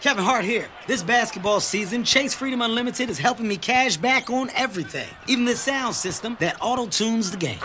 Kevin 0.00 0.24
Hart 0.24 0.44
here. 0.44 0.68
This 0.86 1.02
basketball 1.02 1.60
season, 1.60 2.04
Chase 2.04 2.34
Freedom 2.34 2.60
Unlimited 2.60 3.08
is 3.08 3.18
helping 3.18 3.48
me 3.48 3.56
cash 3.56 3.96
back 3.96 4.28
on 4.28 4.50
everything, 4.54 5.08
even 5.26 5.44
the 5.44 5.56
sound 5.56 5.94
system 5.94 6.36
that 6.40 6.56
auto 6.60 6.86
tunes 6.86 7.30
the 7.30 7.36
game. 7.36 7.58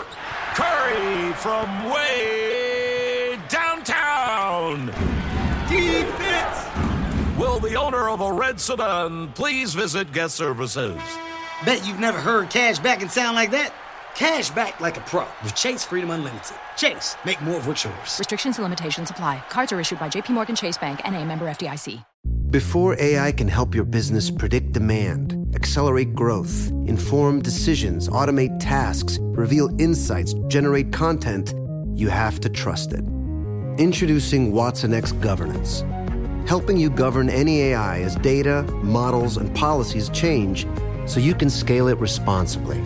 Curry 0.54 1.32
from 1.34 1.90
way 1.90 3.38
downtown. 3.48 4.86
Defense. 5.68 6.66
Will 7.38 7.58
the 7.58 7.74
owner 7.74 8.08
of 8.08 8.20
a 8.20 8.32
red 8.32 8.60
sedan 8.60 9.32
please 9.32 9.74
visit 9.74 10.12
guest 10.12 10.34
services? 10.36 11.00
Bet 11.64 11.86
you've 11.86 12.00
never 12.00 12.18
heard 12.18 12.50
cash 12.50 12.78
back 12.78 13.02
and 13.02 13.10
sound 13.10 13.36
like 13.36 13.50
that. 13.50 13.72
Cash 14.14 14.50
back 14.50 14.80
like 14.80 14.96
a 14.96 15.00
pro 15.00 15.26
with 15.42 15.54
Chase 15.54 15.84
Freedom 15.84 16.10
Unlimited. 16.10 16.56
Chase, 16.76 17.16
make 17.24 17.40
more 17.40 17.56
of 17.56 17.66
what's 17.66 17.84
yours. 17.84 18.16
Restrictions 18.18 18.58
and 18.58 18.64
limitations 18.64 19.10
apply. 19.10 19.42
Cards 19.48 19.72
are 19.72 19.80
issued 19.80 19.98
by 19.98 20.08
JPMorgan 20.08 20.56
Chase 20.56 20.76
Bank 20.76 21.00
and 21.04 21.14
a 21.16 21.24
member 21.24 21.46
FDIC. 21.46 22.04
Before 22.50 22.96
AI 23.00 23.30
can 23.32 23.46
help 23.46 23.74
your 23.74 23.84
business 23.84 24.28
predict 24.28 24.72
demand, 24.72 25.54
accelerate 25.54 26.14
growth, 26.14 26.70
inform 26.86 27.40
decisions, 27.40 28.08
automate 28.08 28.58
tasks, 28.58 29.18
reveal 29.20 29.70
insights, 29.80 30.34
generate 30.48 30.92
content, 30.92 31.54
you 31.94 32.08
have 32.08 32.40
to 32.40 32.48
trust 32.48 32.92
it. 32.92 33.04
Introducing 33.78 34.52
Watson 34.52 34.92
X 34.92 35.12
Governance, 35.12 35.84
helping 36.48 36.76
you 36.76 36.90
govern 36.90 37.30
any 37.30 37.60
AI 37.62 38.00
as 38.00 38.16
data, 38.16 38.64
models, 38.82 39.36
and 39.36 39.54
policies 39.54 40.08
change 40.10 40.66
so 41.06 41.20
you 41.20 41.34
can 41.34 41.48
scale 41.48 41.86
it 41.86 41.98
responsibly. 41.98 42.82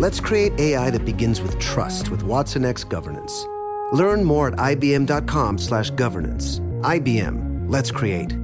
Let's 0.00 0.18
create 0.18 0.58
AI 0.58 0.90
that 0.90 1.04
begins 1.04 1.40
with 1.40 1.56
trust 1.60 2.10
with 2.10 2.24
Watson 2.24 2.64
X 2.64 2.82
Governance. 2.82 3.46
Learn 3.92 4.24
more 4.24 4.48
at 4.48 4.54
ibm.com/governance. 4.54 6.60
IBM. 6.82 7.66
Let's 7.68 7.92
create. 7.92 8.43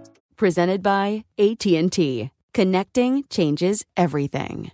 Presented 0.41 0.81
by 0.81 1.25
AT&T. 1.37 2.31
Connecting 2.55 3.23
changes 3.29 3.85
everything. 3.95 4.71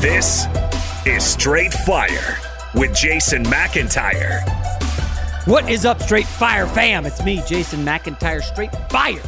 This 0.00 0.46
is 1.04 1.22
Straight 1.22 1.74
Fire 1.74 2.38
with 2.74 2.96
Jason 2.96 3.44
McIntyre. 3.44 4.40
What 5.46 5.68
is 5.68 5.84
up, 5.84 6.00
Straight 6.00 6.24
Fire 6.24 6.66
fam? 6.66 7.04
It's 7.04 7.22
me, 7.22 7.42
Jason 7.46 7.84
McIntyre, 7.84 8.42
Straight 8.42 8.74
Fire 8.88 9.20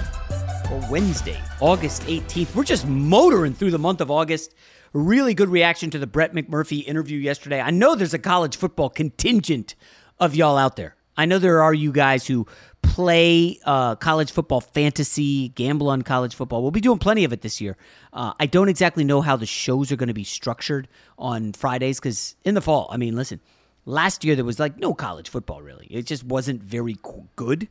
for 0.67 0.83
Wednesday, 0.91 1.39
August 1.61 2.05
18th. 2.05 2.55
We're 2.55 2.65
just 2.65 2.87
motoring 2.87 3.53
through 3.53 3.73
the 3.73 3.79
month 3.79 4.01
of 4.01 4.11
August. 4.11 4.55
Really 4.95 5.35
good 5.35 5.51
reaction 5.51 5.91
to 5.91 5.99
the 5.99 6.07
Brett 6.07 6.33
McMurphy 6.33 6.87
interview 6.87 7.19
yesterday. 7.19 7.61
I 7.61 7.71
know 7.71 7.95
there's 7.95 8.15
a 8.15 8.19
college 8.19 8.57
football 8.57 8.89
contingent 8.89 9.75
of 10.21 10.35
y'all 10.35 10.57
out 10.57 10.77
there. 10.77 10.95
I 11.17 11.27
know 11.27 11.39
there 11.39 11.63
are 11.63 11.75
you 11.75 11.91
guys 11.91 12.27
who 12.27 12.47
play 12.83 13.59
uh, 13.65 13.97
college 13.97 14.31
football 14.31 14.61
fantasy, 14.61 15.49
gamble 15.49 15.89
on 15.89 16.03
college 16.03 16.35
football. 16.35 16.63
We'll 16.63 16.71
be 16.71 16.81
doing 16.81 16.99
plenty 16.99 17.25
of 17.25 17.33
it 17.33 17.41
this 17.41 17.61
year. 17.61 17.77
Uh, 18.13 18.33
I 18.39 18.47
don't 18.47 18.69
exactly 18.69 19.03
know 19.03 19.21
how 19.21 19.37
the 19.37 19.47
shows 19.47 19.91
are 19.91 19.97
going 19.97 20.09
to 20.09 20.15
be 20.15 20.25
structured 20.25 20.87
on 21.19 21.53
Fridays 21.55 21.99
because 21.99 22.37
in 22.45 22.55
the 22.55 22.61
fall, 22.61 22.89
I 22.91 22.97
mean, 22.97 23.17
listen, 23.17 23.41
last 23.85 24.25
year 24.25 24.37
there 24.37 24.45
was 24.45 24.61
like 24.61 24.79
no 24.79 24.95
college 24.95 25.29
football 25.29 25.61
really. 25.61 25.87
It 25.91 26.07
just 26.07 26.23
wasn't 26.23 26.63
very 26.63 26.97
good. 27.35 27.69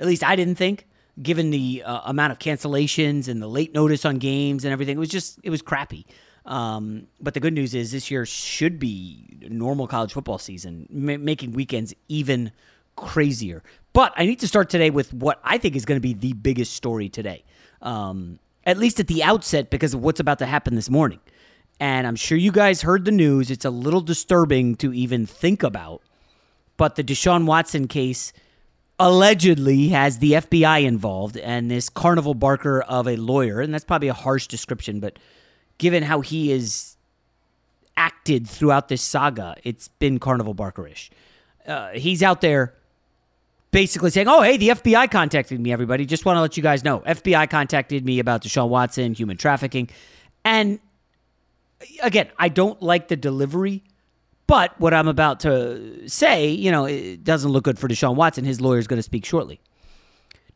At 0.00 0.06
least 0.06 0.24
I 0.24 0.34
didn't 0.34 0.56
think, 0.56 0.86
given 1.22 1.50
the 1.50 1.82
uh, 1.84 2.00
amount 2.04 2.32
of 2.32 2.40
cancellations 2.40 3.28
and 3.28 3.40
the 3.40 3.48
late 3.48 3.74
notice 3.74 4.04
on 4.04 4.18
games 4.18 4.64
and 4.64 4.72
everything. 4.72 4.96
It 4.96 5.00
was 5.00 5.08
just, 5.08 5.38
it 5.44 5.50
was 5.50 5.62
crappy. 5.62 6.04
Um, 6.48 7.08
but 7.20 7.34
the 7.34 7.40
good 7.40 7.52
news 7.52 7.74
is 7.74 7.92
this 7.92 8.10
year 8.10 8.24
should 8.24 8.78
be 8.78 9.38
normal 9.42 9.86
college 9.86 10.14
football 10.14 10.38
season, 10.38 10.88
ma- 10.90 11.18
making 11.18 11.52
weekends 11.52 11.94
even 12.08 12.52
crazier. 12.96 13.62
But 13.92 14.14
I 14.16 14.24
need 14.24 14.40
to 14.40 14.48
start 14.48 14.70
today 14.70 14.88
with 14.88 15.12
what 15.12 15.40
I 15.44 15.58
think 15.58 15.76
is 15.76 15.84
going 15.84 15.98
to 15.98 16.02
be 16.02 16.14
the 16.14 16.32
biggest 16.32 16.72
story 16.72 17.10
today, 17.10 17.44
um, 17.82 18.38
at 18.64 18.78
least 18.78 18.98
at 18.98 19.08
the 19.08 19.22
outset, 19.22 19.68
because 19.68 19.92
of 19.92 20.02
what's 20.02 20.20
about 20.20 20.38
to 20.38 20.46
happen 20.46 20.74
this 20.74 20.88
morning. 20.88 21.20
And 21.80 22.06
I'm 22.06 22.16
sure 22.16 22.38
you 22.38 22.50
guys 22.50 22.80
heard 22.80 23.04
the 23.04 23.12
news. 23.12 23.50
It's 23.50 23.66
a 23.66 23.70
little 23.70 24.00
disturbing 24.00 24.74
to 24.76 24.92
even 24.94 25.26
think 25.26 25.62
about. 25.62 26.00
But 26.78 26.96
the 26.96 27.04
Deshaun 27.04 27.44
Watson 27.44 27.88
case 27.88 28.32
allegedly 28.98 29.88
has 29.88 30.18
the 30.18 30.32
FBI 30.32 30.84
involved 30.84 31.36
and 31.36 31.70
this 31.70 31.90
carnival 31.90 32.34
barker 32.34 32.80
of 32.80 33.06
a 33.06 33.16
lawyer. 33.16 33.60
And 33.60 33.72
that's 33.72 33.84
probably 33.84 34.08
a 34.08 34.14
harsh 34.14 34.46
description, 34.46 34.98
but 34.98 35.18
given 35.78 36.02
how 36.02 36.20
he 36.20 36.52
is 36.52 36.96
acted 37.96 38.48
throughout 38.48 38.88
this 38.88 39.02
saga, 39.02 39.56
it's 39.64 39.88
been 39.88 40.18
carnival 40.18 40.54
barkerish. 40.54 41.10
Uh, 41.66 41.90
he's 41.90 42.22
out 42.22 42.40
there 42.40 42.74
basically 43.70 44.10
saying, 44.10 44.28
"Oh, 44.28 44.42
hey, 44.42 44.56
the 44.56 44.68
FBI 44.70 45.10
contacted 45.10 45.60
me. 45.60 45.72
Everybody, 45.72 46.06
just 46.06 46.24
want 46.24 46.36
to 46.36 46.40
let 46.40 46.56
you 46.56 46.62
guys 46.62 46.84
know, 46.84 47.00
FBI 47.00 47.48
contacted 47.50 48.04
me 48.04 48.18
about 48.18 48.42
Deshaun 48.42 48.68
Watson, 48.68 49.14
human 49.14 49.36
trafficking." 49.36 49.88
And 50.44 50.78
again, 52.02 52.28
I 52.38 52.48
don't 52.48 52.80
like 52.82 53.08
the 53.08 53.16
delivery, 53.16 53.82
but 54.46 54.78
what 54.80 54.94
I'm 54.94 55.08
about 55.08 55.40
to 55.40 56.08
say, 56.08 56.48
you 56.50 56.70
know, 56.70 56.86
it 56.86 57.22
doesn't 57.24 57.50
look 57.50 57.64
good 57.64 57.78
for 57.78 57.88
Deshaun 57.88 58.14
Watson. 58.14 58.44
His 58.44 58.60
lawyer 58.60 58.78
is 58.78 58.86
going 58.86 58.98
to 58.98 59.02
speak 59.02 59.24
shortly. 59.24 59.60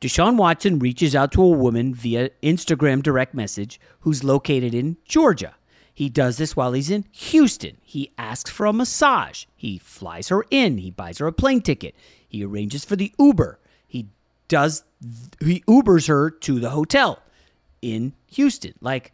Deshaun 0.02 0.36
Watson 0.36 0.80
reaches 0.80 1.14
out 1.14 1.30
to 1.30 1.42
a 1.44 1.48
woman 1.48 1.94
via 1.94 2.30
Instagram 2.42 3.04
direct 3.04 3.34
message 3.34 3.80
who's 4.00 4.24
located 4.24 4.74
in 4.74 4.96
Georgia. 5.04 5.54
He 5.94 6.08
does 6.08 6.38
this 6.38 6.56
while 6.56 6.72
he's 6.72 6.90
in 6.90 7.04
Houston. 7.12 7.76
He 7.82 8.10
asks 8.18 8.50
for 8.50 8.66
a 8.66 8.72
massage. 8.72 9.44
He 9.54 9.78
flies 9.78 10.26
her 10.26 10.44
in. 10.50 10.78
He 10.78 10.90
buys 10.90 11.18
her 11.18 11.28
a 11.28 11.32
plane 11.32 11.60
ticket. 11.60 11.94
He 12.28 12.44
arranges 12.44 12.84
for 12.84 12.96
the 12.96 13.12
Uber. 13.16 13.60
He 13.86 14.08
does 14.48 14.82
he 15.38 15.60
Ubers 15.68 16.08
her 16.08 16.30
to 16.30 16.58
the 16.58 16.70
hotel 16.70 17.22
in 17.80 18.12
Houston. 18.32 18.74
Like 18.80 19.12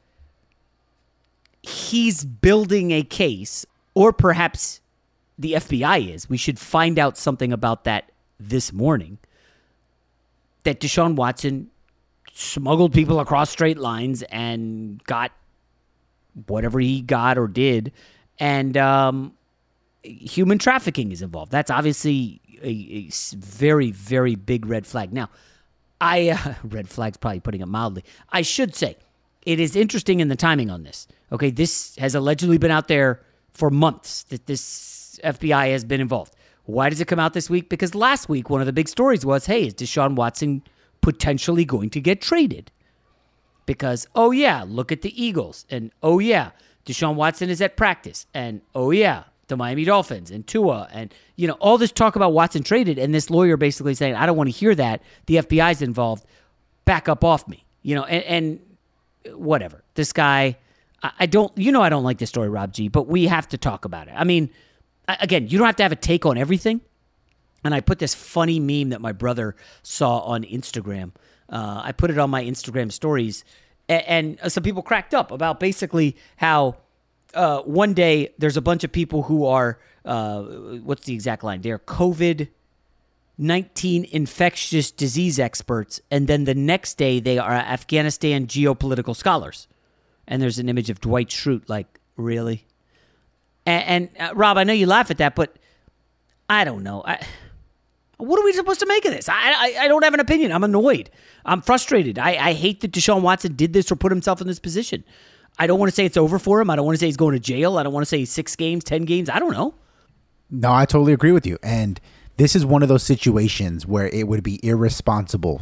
he's 1.63 2.25
building 2.25 2.93
a 2.93 3.03
case 3.03 3.67
or 3.93 4.11
perhaps 4.11 4.81
the 5.39 5.53
FBI 5.53 6.15
is. 6.15 6.31
We 6.31 6.39
should 6.39 6.59
find 6.59 6.99
out 6.99 7.19
something 7.19 7.53
about 7.53 7.85
that 7.85 8.11
this 8.41 8.73
morning. 8.73 9.19
That 10.69 10.81
Deshaun 10.81 11.17
Watson 11.17 11.71
smuggled 12.35 12.93
people 12.93 13.21
across 13.21 13.49
straight 13.49 13.79
lines 13.79 14.23
and 14.25 15.03
got 15.05 15.33
whatever 16.47 16.79
he 16.79 17.01
got 17.01 17.39
or 17.39 17.49
did, 17.49 17.91
and 18.39 18.77
um, 18.77 19.33
human 20.03 20.59
trafficking 20.59 21.11
is 21.11 21.23
involved. 21.23 21.51
That's 21.53 21.71
obviously 21.71 22.43
a, 22.63 22.69
a 22.69 23.11
very, 23.35 23.93
very 23.93 24.35
big 24.35 24.67
red 24.67 24.87
flag. 24.87 25.11
Now, 25.11 25.31
I, 26.03 26.29
uh, 26.45 26.53
red 26.63 26.91
flag's 26.91 27.17
probably 27.17 27.41
putting 27.41 27.63
it 27.63 27.67
mildly. 27.67 28.05
I 28.29 28.43
should 28.43 28.75
say, 28.75 28.99
it 29.47 29.61
is 29.61 29.75
interesting 29.75 30.21
in 30.21 30.29
the 30.29 30.37
timing 30.37 30.69
on 30.69 30.83
this. 30.83 31.09
Okay, 31.33 31.49
this 31.49 31.97
has 31.97 32.15
allegedly 32.15 32.59
been 32.59 32.71
out 32.71 32.89
there 32.89 33.23
for 33.55 33.71
months 33.71 34.25
that 34.25 34.45
this 34.45 35.19
FBI 35.25 35.71
has 35.71 35.83
been 35.87 36.03
involved. 36.03 36.35
Why 36.69 36.91
does 36.91 37.01
it 37.01 37.07
come 37.07 37.19
out 37.19 37.33
this 37.33 37.49
week? 37.49 37.71
Because 37.71 37.95
last 37.95 38.29
week, 38.29 38.51
one 38.51 38.61
of 38.61 38.67
the 38.67 38.75
big 38.75 38.91
stories 38.91 39.25
was 39.25 39.47
hey, 39.47 39.69
is 39.69 39.75
Deshaun 39.75 40.17
Watson 40.17 40.63
potentially 41.01 41.65
going 41.65 41.89
to 41.89 41.99
get 42.01 42.21
traded? 42.21 42.71
Because, 43.65 44.07
oh, 44.15 44.33
yeah, 44.33 44.67
look 44.69 44.93
at 44.93 45.01
the 45.01 45.25
Eagles. 45.25 45.65
And, 45.71 45.93
oh, 46.03 46.19
yeah, 46.19 46.51
Deshaun 46.85 47.15
Watson 47.15 47.49
is 47.49 47.63
at 47.63 47.79
practice. 47.79 48.27
And, 48.35 48.61
oh, 48.75 48.91
yeah, 48.91 49.25
the 49.47 49.57
Miami 49.57 49.85
Dolphins 49.85 50.31
and 50.31 50.47
Tua. 50.47 50.89
And, 50.93 51.15
you 51.37 51.49
know, 51.49 51.55
all 51.55 51.79
this 51.79 51.91
talk 51.91 52.17
about 52.17 52.35
Watson 52.35 52.63
traded. 52.63 52.99
And 52.99 53.15
this 53.15 53.31
lawyer 53.31 53.57
basically 53.57 53.95
saying, 53.95 54.15
I 54.15 54.27
don't 54.27 54.37
want 54.37 54.49
to 54.49 54.55
hear 54.55 54.75
that. 54.75 55.03
The 55.25 55.37
FBI's 55.37 55.81
involved. 55.81 56.27
Back 56.85 57.09
up 57.09 57.25
off 57.25 57.49
me. 57.49 57.65
You 57.81 57.95
know, 57.95 58.05
and, 58.05 58.25
and 59.25 59.39
whatever. 59.39 59.85
This 59.95 60.13
guy, 60.13 60.59
I 61.03 61.25
don't, 61.25 61.57
you 61.57 61.73
know, 61.73 61.81
I 61.81 61.89
don't 61.89 62.05
like 62.05 62.19
this 62.19 62.29
story, 62.29 62.51
Rob 62.51 62.75
G, 62.75 62.89
but 62.89 63.07
we 63.07 63.27
have 63.27 63.49
to 63.49 63.57
talk 63.57 63.87
about 63.87 64.09
it. 64.09 64.15
I 64.15 64.25
mean, 64.25 64.51
again, 65.09 65.49
you 65.49 65.59
don't 65.59 65.67
have 65.67 65.77
to 65.77 65.83
have 65.83 65.93
a 65.93 65.97
take 65.97 66.27
on 66.27 66.39
everything. 66.39 66.81
And 67.65 67.75
I 67.75 67.81
put 67.81 67.99
this 67.99 68.15
funny 68.15 68.61
meme 68.61 68.91
that 68.91 69.01
my 69.01 69.13
brother 69.13 69.57
saw 69.83 70.19
on 70.21 70.45
Instagram. 70.45 71.13
Uh, 71.49 71.81
I 71.85 71.93
put 71.93 72.11
it 72.11 72.19
on 72.19 72.31
my 72.31 72.45
Instagram 72.45 72.93
stories, 72.93 73.45
and, 73.89 74.39
and, 74.41 74.53
some 74.53 74.63
people 74.63 74.83
cracked 74.83 75.15
up 75.15 75.31
about 75.31 75.59
basically 75.59 76.17
how 76.37 76.77
uh, 77.35 77.63
one 77.63 77.95
day 77.95 78.35
there's 78.39 78.59
a 78.59 78.61
bunch 78.61 78.85
of 78.85 78.93
people 78.93 79.23
who 79.23 79.47
are 79.47 79.79
uh, 80.05 80.43
what's 80.43 81.07
the 81.07 81.15
exact 81.15 81.43
line? 81.43 81.63
They're 81.63 81.79
COVID. 81.79 82.49
19 83.41 84.05
infectious 84.11 84.91
disease 84.91 85.39
experts, 85.39 86.01
and 86.11 86.27
then 86.27 86.43
the 86.43 86.57
next 86.57 86.95
day 86.99 87.21
they 87.21 87.39
are 87.39 87.53
Afghanistan 87.53 88.49
geopolitical 88.49 89.15
scholars. 89.15 89.69
And 90.27 90.43
there's 90.43 90.59
an 90.59 90.69
image 90.69 90.91
of 90.91 91.01
Dwight 91.01 91.29
Schrute, 91.29 91.69
like, 91.69 92.01
really? 92.17 92.67
And, 93.69 94.11
and 94.19 94.31
uh, 94.31 94.35
Rob, 94.35 94.57
I 94.57 94.65
know 94.65 94.73
you 94.73 94.87
laugh 94.87 95.11
at 95.11 95.19
that, 95.19 95.35
but 95.35 95.55
I 96.49 96.65
don't 96.65 96.83
know. 96.83 97.03
I, 97.05 97.23
what 98.17 98.41
are 98.41 98.45
we 98.45 98.55
supposed 98.55 98.81
to 98.81 98.87
make 98.87 99.05
of 99.05 99.13
this? 99.13 99.29
I, 99.29 99.35
I, 99.35 99.77
I 99.81 99.89
don't 99.89 100.03
have 100.03 100.15
an 100.15 100.21
opinion. 100.21 100.53
I'm 100.53 100.65
annoyed. 100.65 101.11
I'm 101.45 101.61
frustrated. 101.61 102.19
I, 102.19 102.31
I 102.31 102.53
hate 102.55 102.81
that 102.81 102.93
Deshaun 102.93 103.21
Watson 103.21 103.57
did 103.57 103.75
this 103.75 103.93
or 103.93 103.97
put 103.97 104.11
himself 104.11 104.41
in 104.41 104.47
this 104.47 104.59
position. 104.59 105.05
I 105.59 105.67
don't 105.67 105.79
want 105.79 105.91
to 105.91 105.95
say 105.95 106.07
it's 106.07 106.17
over 106.17 106.39
for 106.39 106.63
him. 106.63 106.71
I 106.71 106.77
don't 106.77 106.87
want 106.87 106.97
to 106.97 107.01
say 107.01 107.07
he's 107.07 107.19
going 107.19 107.35
to 107.35 107.41
jail. 107.41 107.77
I 107.77 107.83
don't 107.83 107.93
want 107.93 108.03
to 108.03 108.09
say 108.09 108.25
six 108.25 108.57
games, 108.57 108.85
ten 108.85 109.03
games. 109.03 109.29
I 109.29 109.39
don't 109.39 109.53
know. 109.53 109.75
No, 110.51 110.73
I 110.73 110.87
totally 110.87 111.13
agree 111.13 111.33
with 111.33 111.47
you. 111.47 111.59
And 111.63 112.01
this 112.39 112.57
is 112.57 112.65
one 112.65 112.83
of 112.83 112.89
those 112.89 113.03
situations 113.03 113.87
where 113.87 114.09
it 114.09 114.29
would 114.29 114.43
be 114.43 114.65
irresponsible 114.67 115.61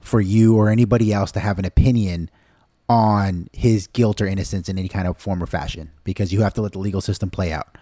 for 0.00 0.22
you 0.22 0.56
or 0.56 0.70
anybody 0.70 1.12
else 1.12 1.30
to 1.32 1.40
have 1.40 1.58
an 1.58 1.66
opinion 1.66 2.30
on 2.88 3.48
his 3.52 3.86
guilt 3.86 4.20
or 4.20 4.26
innocence 4.26 4.68
in 4.68 4.78
any 4.78 4.88
kind 4.88 5.08
of 5.08 5.16
form 5.16 5.42
or 5.42 5.46
fashion 5.46 5.90
because 6.04 6.32
you 6.32 6.42
have 6.42 6.54
to 6.54 6.62
let 6.62 6.72
the 6.72 6.78
legal 6.78 7.00
system 7.00 7.30
play 7.30 7.52
out. 7.52 7.78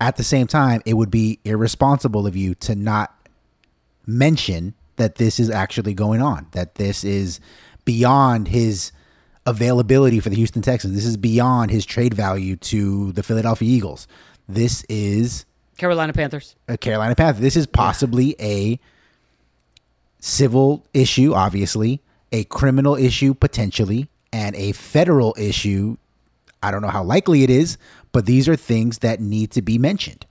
At 0.00 0.16
the 0.16 0.24
same 0.24 0.46
time, 0.46 0.80
it 0.86 0.94
would 0.94 1.10
be 1.10 1.40
irresponsible 1.44 2.26
of 2.26 2.36
you 2.36 2.54
to 2.56 2.74
not 2.74 3.14
mention 4.06 4.74
that 4.96 5.16
this 5.16 5.38
is 5.38 5.50
actually 5.50 5.94
going 5.94 6.22
on, 6.22 6.46
that 6.52 6.76
this 6.76 7.04
is 7.04 7.40
beyond 7.84 8.48
his 8.48 8.92
availability 9.46 10.20
for 10.20 10.28
the 10.28 10.36
Houston 10.36 10.62
Texans. 10.62 10.94
This 10.94 11.06
is 11.06 11.16
beyond 11.16 11.70
his 11.70 11.84
trade 11.84 12.14
value 12.14 12.56
to 12.56 13.12
the 13.12 13.22
Philadelphia 13.22 13.68
Eagles. 13.68 14.06
This 14.48 14.84
is 14.88 15.44
Carolina 15.78 16.12
Panthers. 16.12 16.56
A 16.68 16.76
Carolina 16.76 17.14
Panthers. 17.14 17.40
This 17.40 17.56
is 17.56 17.66
possibly 17.66 18.36
yeah. 18.38 18.46
a 18.46 18.80
civil 20.18 20.86
issue, 20.92 21.32
obviously, 21.32 22.02
a 22.32 22.44
criminal 22.44 22.94
issue 22.96 23.32
potentially, 23.32 24.09
and 24.32 24.54
a 24.56 24.72
federal 24.72 25.34
issue. 25.38 25.96
I 26.62 26.70
don't 26.70 26.82
know 26.82 26.88
how 26.88 27.02
likely 27.02 27.42
it 27.42 27.50
is, 27.50 27.78
but 28.12 28.26
these 28.26 28.48
are 28.48 28.56
things 28.56 28.98
that 28.98 29.20
need 29.20 29.50
to 29.52 29.62
be 29.62 29.78
mentioned. 29.78 30.26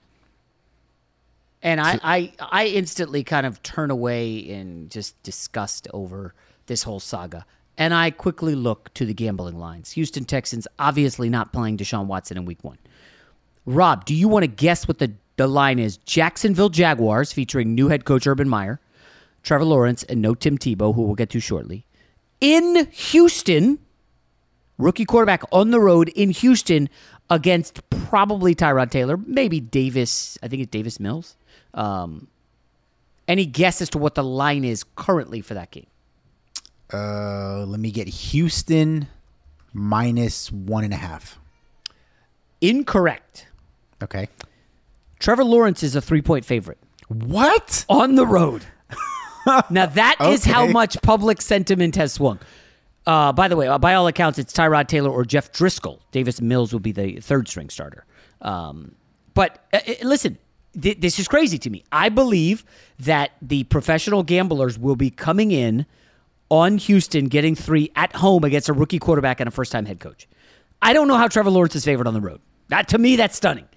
And 1.61 1.81
I, 1.81 1.99
I, 2.03 2.33
I 2.39 2.67
instantly 2.67 3.23
kind 3.23 3.45
of 3.45 3.61
turn 3.63 3.91
away 3.91 4.37
in 4.37 4.89
just 4.89 5.21
disgust 5.23 5.87
over 5.93 6.33
this 6.67 6.83
whole 6.83 6.99
saga. 6.99 7.45
And 7.77 7.93
I 7.93 8.11
quickly 8.11 8.55
look 8.55 8.93
to 8.93 9.05
the 9.05 9.13
gambling 9.13 9.57
lines. 9.57 9.91
Houston 9.91 10.25
Texans 10.25 10.67
obviously 10.77 11.29
not 11.29 11.51
playing 11.51 11.77
Deshaun 11.77 12.05
Watson 12.05 12.37
in 12.37 12.45
week 12.45 12.63
one. 12.63 12.77
Rob, 13.65 14.05
do 14.05 14.15
you 14.15 14.27
want 14.27 14.43
to 14.43 14.47
guess 14.47 14.87
what 14.87 14.99
the, 14.99 15.13
the 15.37 15.47
line 15.47 15.79
is? 15.79 15.97
Jacksonville 15.97 16.69
Jaguars 16.69 17.31
featuring 17.31 17.75
new 17.75 17.87
head 17.87 18.05
coach 18.05 18.25
Urban 18.25 18.49
Meyer, 18.49 18.79
Trevor 19.43 19.65
Lawrence, 19.65 20.03
and 20.03 20.21
no 20.21 20.33
Tim 20.33 20.57
Tebow, 20.57 20.93
who 20.95 21.03
we'll 21.03 21.15
get 21.15 21.29
to 21.31 21.39
shortly. 21.39 21.85
In 22.41 22.87
Houston, 22.91 23.79
rookie 24.79 25.05
quarterback 25.05 25.43
on 25.51 25.69
the 25.69 25.79
road 25.79 26.09
in 26.09 26.31
Houston 26.31 26.89
against 27.29 27.87
probably 27.91 28.55
Tyrod 28.55 28.89
Taylor, 28.89 29.17
maybe 29.17 29.59
Davis. 29.59 30.39
I 30.41 30.47
think 30.47 30.63
it's 30.63 30.71
Davis 30.71 30.99
Mills. 30.99 31.35
Um, 31.75 32.27
any 33.27 33.45
guess 33.45 33.81
as 33.81 33.89
to 33.91 33.99
what 33.99 34.15
the 34.15 34.23
line 34.23 34.65
is 34.65 34.83
currently 34.95 35.41
for 35.41 35.53
that 35.53 35.69
game? 35.69 35.85
Uh, 36.91 37.65
let 37.67 37.79
me 37.79 37.91
get 37.91 38.07
Houston 38.07 39.07
minus 39.73 40.51
one 40.51 40.83
and 40.83 40.93
a 40.93 40.97
half. 40.97 41.37
Incorrect. 42.61 43.45
Okay. 44.01 44.27
Trevor 45.19 45.43
Lawrence 45.43 45.83
is 45.83 45.95
a 45.95 46.01
three 46.01 46.23
point 46.23 46.45
favorite. 46.45 46.79
What? 47.07 47.85
On 47.89 48.15
the 48.15 48.25
road. 48.25 48.65
now, 49.69 49.85
that 49.85 50.15
okay. 50.19 50.33
is 50.33 50.45
how 50.45 50.67
much 50.67 50.99
public 51.01 51.41
sentiment 51.41 51.95
has 51.95 52.13
swung. 52.13 52.39
Uh, 53.09 53.33
by 53.33 53.47
the 53.47 53.55
way, 53.55 53.67
uh, 53.67 53.79
by 53.79 53.95
all 53.95 54.05
accounts, 54.05 54.37
it's 54.37 54.53
Tyrod 54.53 54.87
Taylor 54.87 55.09
or 55.09 55.25
Jeff 55.25 55.51
Driskel. 55.51 55.97
Davis 56.11 56.41
Mills 56.41 56.71
will 56.71 56.79
be 56.79 56.91
the 56.91 57.19
third 57.19 57.47
string 57.47 57.71
starter. 57.71 58.05
Um, 58.39 58.93
but 59.33 59.65
uh, 59.73 59.79
uh, 59.87 59.93
listen, 60.03 60.37
th- 60.79 60.99
this 60.99 61.17
is 61.17 61.27
crazy 61.27 61.57
to 61.57 61.71
me. 61.71 61.83
I 61.91 62.09
believe 62.09 62.63
that 62.99 63.31
the 63.41 63.63
professional 63.63 64.21
gamblers 64.21 64.77
will 64.77 64.95
be 64.95 65.09
coming 65.09 65.49
in 65.49 65.87
on 66.49 66.77
Houston, 66.77 67.29
getting 67.29 67.55
three 67.55 67.91
at 67.95 68.15
home 68.15 68.43
against 68.43 68.69
a 68.69 68.73
rookie 68.73 68.99
quarterback 68.99 69.39
and 69.39 69.47
a 69.47 69.51
first 69.51 69.71
time 69.71 69.87
head 69.87 69.99
coach. 69.99 70.27
I 70.79 70.93
don't 70.93 71.07
know 71.07 71.17
how 71.17 71.27
Trevor 71.27 71.49
Lawrence 71.49 71.75
is 71.75 71.83
favored 71.83 72.05
on 72.05 72.13
the 72.13 72.21
road. 72.21 72.41
That 72.67 72.89
to 72.89 72.99
me, 72.99 73.15
that's 73.15 73.35
stunning. 73.35 73.67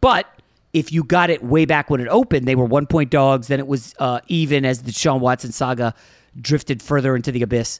But 0.00 0.26
if 0.72 0.90
you 0.90 1.04
got 1.04 1.28
it 1.28 1.44
way 1.44 1.66
back 1.66 1.90
when 1.90 2.00
it 2.00 2.08
opened, 2.08 2.48
they 2.48 2.54
were 2.54 2.64
one 2.64 2.86
point 2.86 3.10
dogs. 3.10 3.48
Then 3.48 3.58
it 3.58 3.66
was 3.66 3.94
uh, 3.98 4.20
even 4.28 4.64
as 4.64 4.82
Deshaun 4.82 5.20
Watson 5.20 5.52
saga 5.52 5.92
drifted 6.40 6.80
further 6.80 7.14
into 7.14 7.30
the 7.30 7.42
abyss 7.42 7.78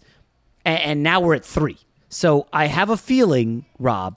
and, 0.65 0.79
and 0.81 1.03
now 1.03 1.21
we're 1.21 1.35
at 1.35 1.45
three. 1.45 1.79
So 2.09 2.49
I 2.53 2.67
have 2.67 2.91
a 2.91 2.97
feeling, 2.97 3.67
Rob, 3.79 4.17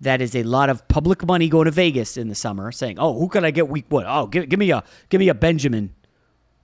that 0.00 0.20
is 0.20 0.34
a 0.34 0.42
lot 0.42 0.70
of 0.70 0.86
public 0.88 1.24
money 1.26 1.48
going 1.48 1.64
to 1.64 1.70
Vegas 1.70 2.16
in 2.16 2.28
the 2.28 2.34
summer, 2.34 2.70
saying, 2.72 2.98
"Oh, 2.98 3.18
who 3.18 3.28
can 3.28 3.44
I 3.44 3.50
get 3.50 3.68
week 3.68 3.86
one? 3.88 4.04
Oh, 4.06 4.26
give, 4.26 4.48
give 4.48 4.58
me 4.58 4.70
a 4.70 4.84
give 5.08 5.18
me 5.18 5.28
a 5.28 5.34
Benjamin 5.34 5.94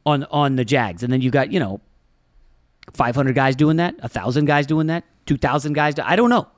on 0.07 0.25
on 0.25 0.57
the 0.57 0.65
Jags." 0.65 1.03
And 1.03 1.13
then 1.13 1.21
you 1.21 1.31
got 1.31 1.53
you 1.53 1.61
know, 1.61 1.81
five 2.93 3.15
hundred 3.15 3.35
guys 3.35 3.57
doing 3.57 3.79
that, 3.79 3.99
thousand 4.11 4.45
guys 4.45 4.67
doing 4.67 4.89
that, 4.89 5.05
two 5.27 5.37
thousand 5.37 5.73
guys. 5.73 5.95
Do, 5.95 6.03
I 6.05 6.17
don't 6.17 6.31
know. 6.31 6.49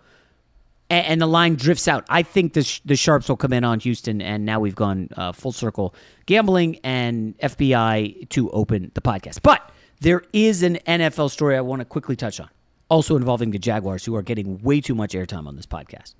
And, 0.88 1.06
and, 1.06 1.20
the 1.20 1.26
line 1.26 1.56
drifts 1.56 1.88
out. 1.88 2.04
I 2.08 2.22
think 2.22 2.52
the 2.52 2.80
the 2.84 2.94
sharps 2.94 3.28
will 3.28 3.36
come 3.36 3.52
in 3.52 3.64
on 3.64 3.80
Houston, 3.80 4.22
and 4.22 4.44
now 4.44 4.60
we've 4.60 4.76
gone 4.76 5.08
uh, 5.16 5.32
full 5.32 5.52
circle, 5.52 5.94
gambling 6.26 6.78
and 6.84 7.36
FBI 7.38 8.28
to 8.30 8.50
open 8.50 8.92
the 8.94 9.00
podcast. 9.00 9.42
But 9.42 9.68
there 10.00 10.22
is 10.32 10.62
an 10.62 10.78
NFL 10.86 11.30
story 11.30 11.56
I 11.56 11.60
want 11.60 11.80
to 11.80 11.86
quickly 11.86 12.16
touch 12.16 12.40
on, 12.40 12.48
also 12.88 13.16
involving 13.16 13.50
the 13.50 13.58
Jaguars, 13.58 14.04
who 14.04 14.14
are 14.16 14.22
getting 14.22 14.62
way 14.62 14.80
too 14.80 14.94
much 14.94 15.12
airtime 15.12 15.46
on 15.46 15.56
this 15.56 15.66
podcast. 15.66 16.14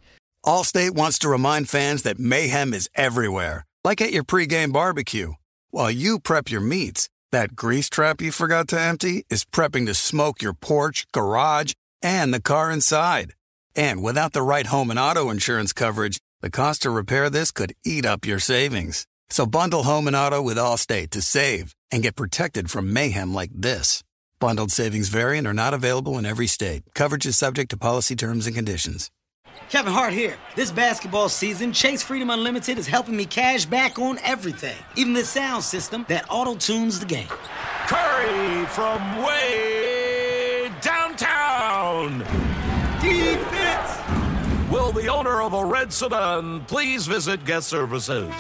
Allstate 0.45 0.93
wants 0.93 1.19
to 1.21 1.29
remind 1.29 1.69
fans 1.69 2.03
that 2.05 2.19
mayhem 2.19 2.73
is 2.73 2.89
everywhere, 2.95 3.67
like 3.85 4.01
at 4.01 4.13
your 4.13 4.25
pregame 4.25 4.73
barbecue. 4.73 5.33
While 5.71 5.91
you 5.91 6.21
prep 6.21 6.51
your 6.51 6.61
meats, 6.61 7.09
that 7.33 7.57
grease 7.57 7.91
trap 7.91 8.23
you 8.23 8.31
forgot 8.31 8.69
to 8.69 8.81
empty 8.81 9.25
is 9.29 9.45
prepping 9.45 9.87
to 9.87 9.95
smoke 9.95 10.41
your 10.41 10.55
porch, 10.55 11.07
garage, 11.13 11.73
and 12.01 12.33
the 12.33 12.41
car 12.41 12.71
inside. 12.71 13.33
And 13.75 14.03
without 14.03 14.33
the 14.33 14.43
right 14.43 14.67
home 14.67 14.91
and 14.91 14.99
auto 14.99 15.31
insurance 15.31 15.73
coverage, 15.73 16.19
the 16.41 16.51
cost 16.51 16.83
to 16.83 16.91
repair 16.91 17.29
this 17.29 17.51
could 17.51 17.75
eat 17.85 18.07
up 18.07 18.25
your 18.25 18.39
savings. 18.39 19.07
So 19.29 19.47
bundle 19.47 19.83
home 19.83 20.07
and 20.07 20.17
auto 20.17 20.41
with 20.41 20.57
Allstate 20.57 21.11
to 21.11 21.23
save 21.23 21.75
and 21.91 22.03
get 22.03 22.17
protected 22.17 22.71
from 22.71 22.93
mayhem 22.93 23.35
like 23.35 23.51
this. 23.53 24.03
Bundled 24.39 24.71
savings 24.71 25.09
variant 25.09 25.47
are 25.47 25.55
not 25.55 25.75
available 25.75 26.19
in 26.19 26.27
every 26.27 26.47
state. 26.47 26.83
Coverage 26.95 27.27
is 27.27 27.37
subject 27.39 27.71
to 27.71 27.77
policy 27.77 28.15
terms 28.15 28.47
and 28.47 28.55
conditions. 28.55 29.11
Kevin 29.71 29.93
Hart 29.93 30.13
here. 30.13 30.37
This 30.55 30.71
basketball 30.71 31.29
season, 31.29 31.73
Chase 31.73 32.03
Freedom 32.03 32.31
Unlimited 32.31 32.79
is 32.79 32.87
helping 32.87 33.17
me 33.17 33.25
cash 33.25 33.65
back 33.65 33.99
on 33.99 34.19
everything, 34.23 34.77
even 34.95 35.15
the 35.15 35.25
sound 35.25 35.65
system 35.65 36.05
that 36.09 36.27
auto 36.31 36.55
tunes 36.55 37.01
the 37.01 37.07
game. 37.07 37.29
Curry 37.87 38.67
from 38.67 39.25
way 39.25 40.71
downtown. 40.83 42.19
Defense. 43.01 44.71
Will 44.71 44.93
the 44.93 45.09
owner 45.09 45.41
of 45.41 45.55
a 45.55 45.65
red 45.65 45.93
sedan 45.93 46.65
please 46.67 47.07
visit 47.07 47.45
guest 47.45 47.69
services? 47.69 48.33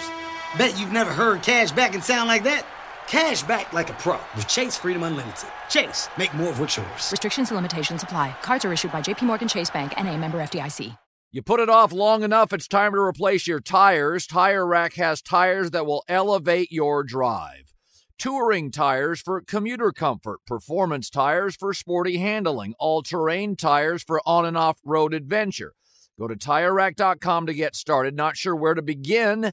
Bet 0.56 0.80
you've 0.80 0.92
never 0.92 1.12
heard 1.12 1.42
cash 1.42 1.70
back 1.70 1.94
and 1.94 2.02
sound 2.02 2.28
like 2.28 2.42
that. 2.44 2.64
Cash 3.06 3.42
back 3.42 3.74
like 3.74 3.90
a 3.90 3.92
pro 3.94 4.18
with 4.34 4.48
Chase 4.48 4.74
Freedom 4.74 5.02
Unlimited. 5.02 5.48
Chase, 5.68 6.08
make 6.16 6.32
more 6.32 6.48
of 6.48 6.58
what's 6.58 6.76
yours. 6.76 7.10
Restrictions 7.10 7.50
and 7.50 7.56
limitations 7.56 8.02
apply. 8.02 8.34
Cards 8.42 8.64
are 8.64 8.72
issued 8.72 8.90
by 8.90 9.02
JPMorgan 9.02 9.50
Chase 9.50 9.68
Bank 9.70 9.92
and 9.98 10.08
a 10.08 10.16
member 10.16 10.38
FDIC. 10.38 10.96
You 11.30 11.42
put 11.42 11.60
it 11.60 11.68
off 11.68 11.92
long 11.92 12.22
enough, 12.22 12.54
it's 12.54 12.66
time 12.66 12.92
to 12.92 12.98
replace 12.98 13.46
your 13.46 13.60
tires. 13.60 14.26
Tire 14.26 14.66
Rack 14.66 14.94
has 14.94 15.20
tires 15.20 15.72
that 15.72 15.84
will 15.84 16.02
elevate 16.08 16.72
your 16.72 17.04
drive. 17.04 17.74
Touring 18.18 18.70
tires 18.70 19.20
for 19.20 19.42
commuter 19.42 19.92
comfort, 19.92 20.38
performance 20.46 21.10
tires 21.10 21.54
for 21.54 21.74
sporty 21.74 22.16
handling, 22.16 22.74
all 22.78 23.02
terrain 23.02 23.56
tires 23.56 24.02
for 24.02 24.22
on 24.24 24.46
and 24.46 24.56
off 24.56 24.78
road 24.82 25.12
adventure. 25.12 25.74
Go 26.18 26.26
to 26.26 26.34
tirerack.com 26.34 27.46
to 27.46 27.52
get 27.52 27.76
started. 27.76 28.16
Not 28.16 28.38
sure 28.38 28.56
where 28.56 28.72
to 28.72 28.80
begin? 28.80 29.52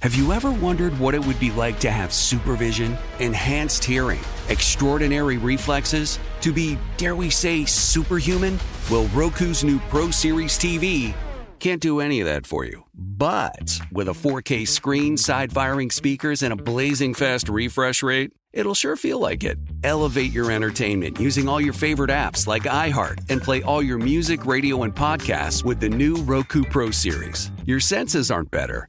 Have 0.00 0.14
you 0.14 0.32
ever 0.32 0.52
wondered 0.52 0.96
what 1.00 1.16
it 1.16 1.24
would 1.24 1.40
be 1.40 1.50
like 1.50 1.80
to 1.80 1.90
have 1.90 2.12
supervision, 2.12 2.96
enhanced 3.18 3.82
hearing, 3.82 4.20
extraordinary 4.48 5.38
reflexes, 5.38 6.20
to 6.40 6.52
be, 6.52 6.78
dare 6.96 7.16
we 7.16 7.30
say, 7.30 7.64
superhuman? 7.64 8.60
Well, 8.88 9.08
Roku's 9.08 9.64
new 9.64 9.80
Pro 9.90 10.12
Series 10.12 10.56
TV 10.56 11.14
can't 11.58 11.82
do 11.82 12.00
any 12.00 12.20
of 12.20 12.26
that 12.26 12.46
for 12.46 12.64
you. 12.64 12.84
But 12.94 13.80
with 13.90 14.08
a 14.08 14.12
4K 14.12 14.66
screen, 14.66 15.16
side 15.16 15.52
firing 15.52 15.90
speakers, 15.90 16.42
and 16.42 16.52
a 16.52 16.56
blazing 16.56 17.14
fast 17.14 17.48
refresh 17.48 18.02
rate, 18.02 18.32
it'll 18.52 18.74
sure 18.74 18.96
feel 18.96 19.18
like 19.18 19.42
it. 19.44 19.58
Elevate 19.82 20.32
your 20.32 20.52
entertainment 20.52 21.18
using 21.18 21.48
all 21.48 21.60
your 21.60 21.72
favorite 21.72 22.10
apps 22.10 22.46
like 22.46 22.62
iHeart 22.64 23.28
and 23.28 23.42
play 23.42 23.62
all 23.62 23.82
your 23.82 23.98
music, 23.98 24.46
radio, 24.46 24.84
and 24.84 24.94
podcasts 24.94 25.64
with 25.64 25.80
the 25.80 25.88
new 25.88 26.16
Roku 26.16 26.62
Pro 26.62 26.90
Series. 26.90 27.50
Your 27.66 27.80
senses 27.80 28.30
aren't 28.30 28.50
better, 28.50 28.88